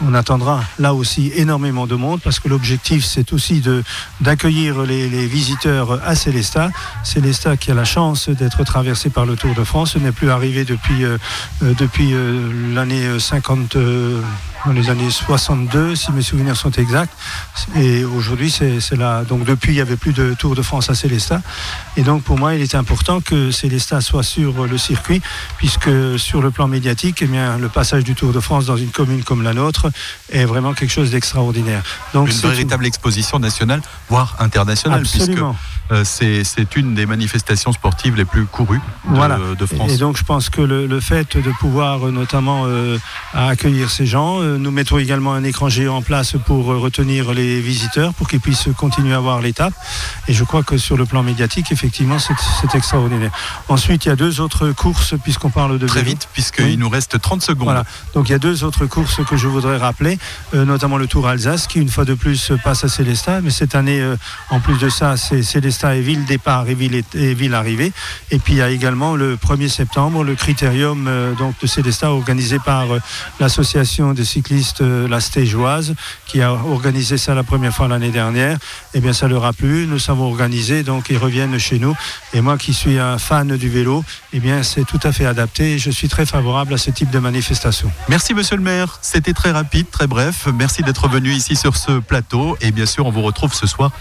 [0.04, 3.62] on attendra là aussi énormément de monde parce que l'objectif c'est aussi
[4.22, 6.71] d'accueillir les, les visiteurs à Célestat.
[7.04, 10.30] Célestat qui a la chance d'être traversé par le Tour de France, ce n'est plus
[10.30, 11.18] arrivé depuis, euh,
[11.64, 13.78] euh, euh, l'année 50.
[14.66, 17.14] Dans les années 62, si mes souvenirs sont exacts.
[17.76, 19.24] Et aujourd'hui, c'est là.
[19.24, 21.42] Donc depuis, il n'y avait plus de Tour de France à Célestat.
[21.98, 25.22] Et donc pour moi, il est important que Célestat soit sur le circuit,
[25.58, 28.92] puisque sur le plan médiatique, eh bien, le passage du Tour de France dans une
[28.92, 29.88] commune comme la nôtre
[30.32, 31.84] est vraiment quelque chose d'extraordinaire.
[32.14, 35.56] Donc Une véritable exposition nationale, voire internationale, Absolument.
[35.90, 36.04] puisque euh,
[36.44, 38.78] c'est une des manifestations sportives les plus courues
[39.10, 39.38] de, Voilà.
[39.58, 39.92] de France.
[39.92, 42.98] Et donc je pense que le, le fait de pouvoir euh, notamment euh,
[43.34, 47.60] accueillir ces gens, nous mettons également un écran géant en place pour euh, retenir les
[47.60, 49.74] visiteurs, pour qu'ils puissent continuer à voir l'étape.
[50.28, 53.32] Et je crois que sur le plan médiatique, effectivement, c'est extraordinaire.
[53.70, 56.12] Ensuite, il y a deux autres courses, puisqu'on parle de Très vélo.
[56.12, 57.66] vite, puisqu'il nous reste 30 secondes.
[57.66, 57.86] Voilà.
[58.14, 60.18] Donc il y a deux autres courses que je voudrais rappeler,
[60.54, 63.42] euh, notamment le Tour Alsace qui une fois de plus passe à Célestat.
[63.42, 64.16] Mais cette année, euh,
[64.50, 67.92] en plus de ça, c'est Célestat et ville départ et ville, et ville arrivée.
[68.32, 72.12] Et puis il y a également le 1er septembre le critérium euh, donc de Célestat
[72.12, 72.86] organisé par
[73.40, 74.41] l'association des cyclistes
[74.82, 75.94] euh, La Stégeoise
[76.26, 78.58] qui a organisé ça la première fois l'année dernière.
[78.94, 79.88] Eh bien ça leur a plu.
[79.88, 81.96] Nous savons organiser donc ils reviennent chez nous.
[82.34, 85.74] Et moi qui suis un fan du vélo, eh bien c'est tout à fait adapté.
[85.74, 87.92] Et je suis très favorable à ce type de manifestation.
[88.10, 90.48] Merci monsieur le maire, c'était très rapide, très bref.
[90.54, 93.92] Merci d'être venu ici sur ce plateau et bien sûr on vous retrouve ce soir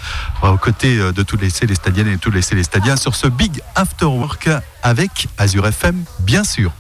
[0.45, 3.61] euh, aux côtés euh, de tous les Célestadiennes et tous les Célestadiens sur ce Big
[3.75, 4.49] After Work
[4.83, 6.73] avec Azure FM bien sûr.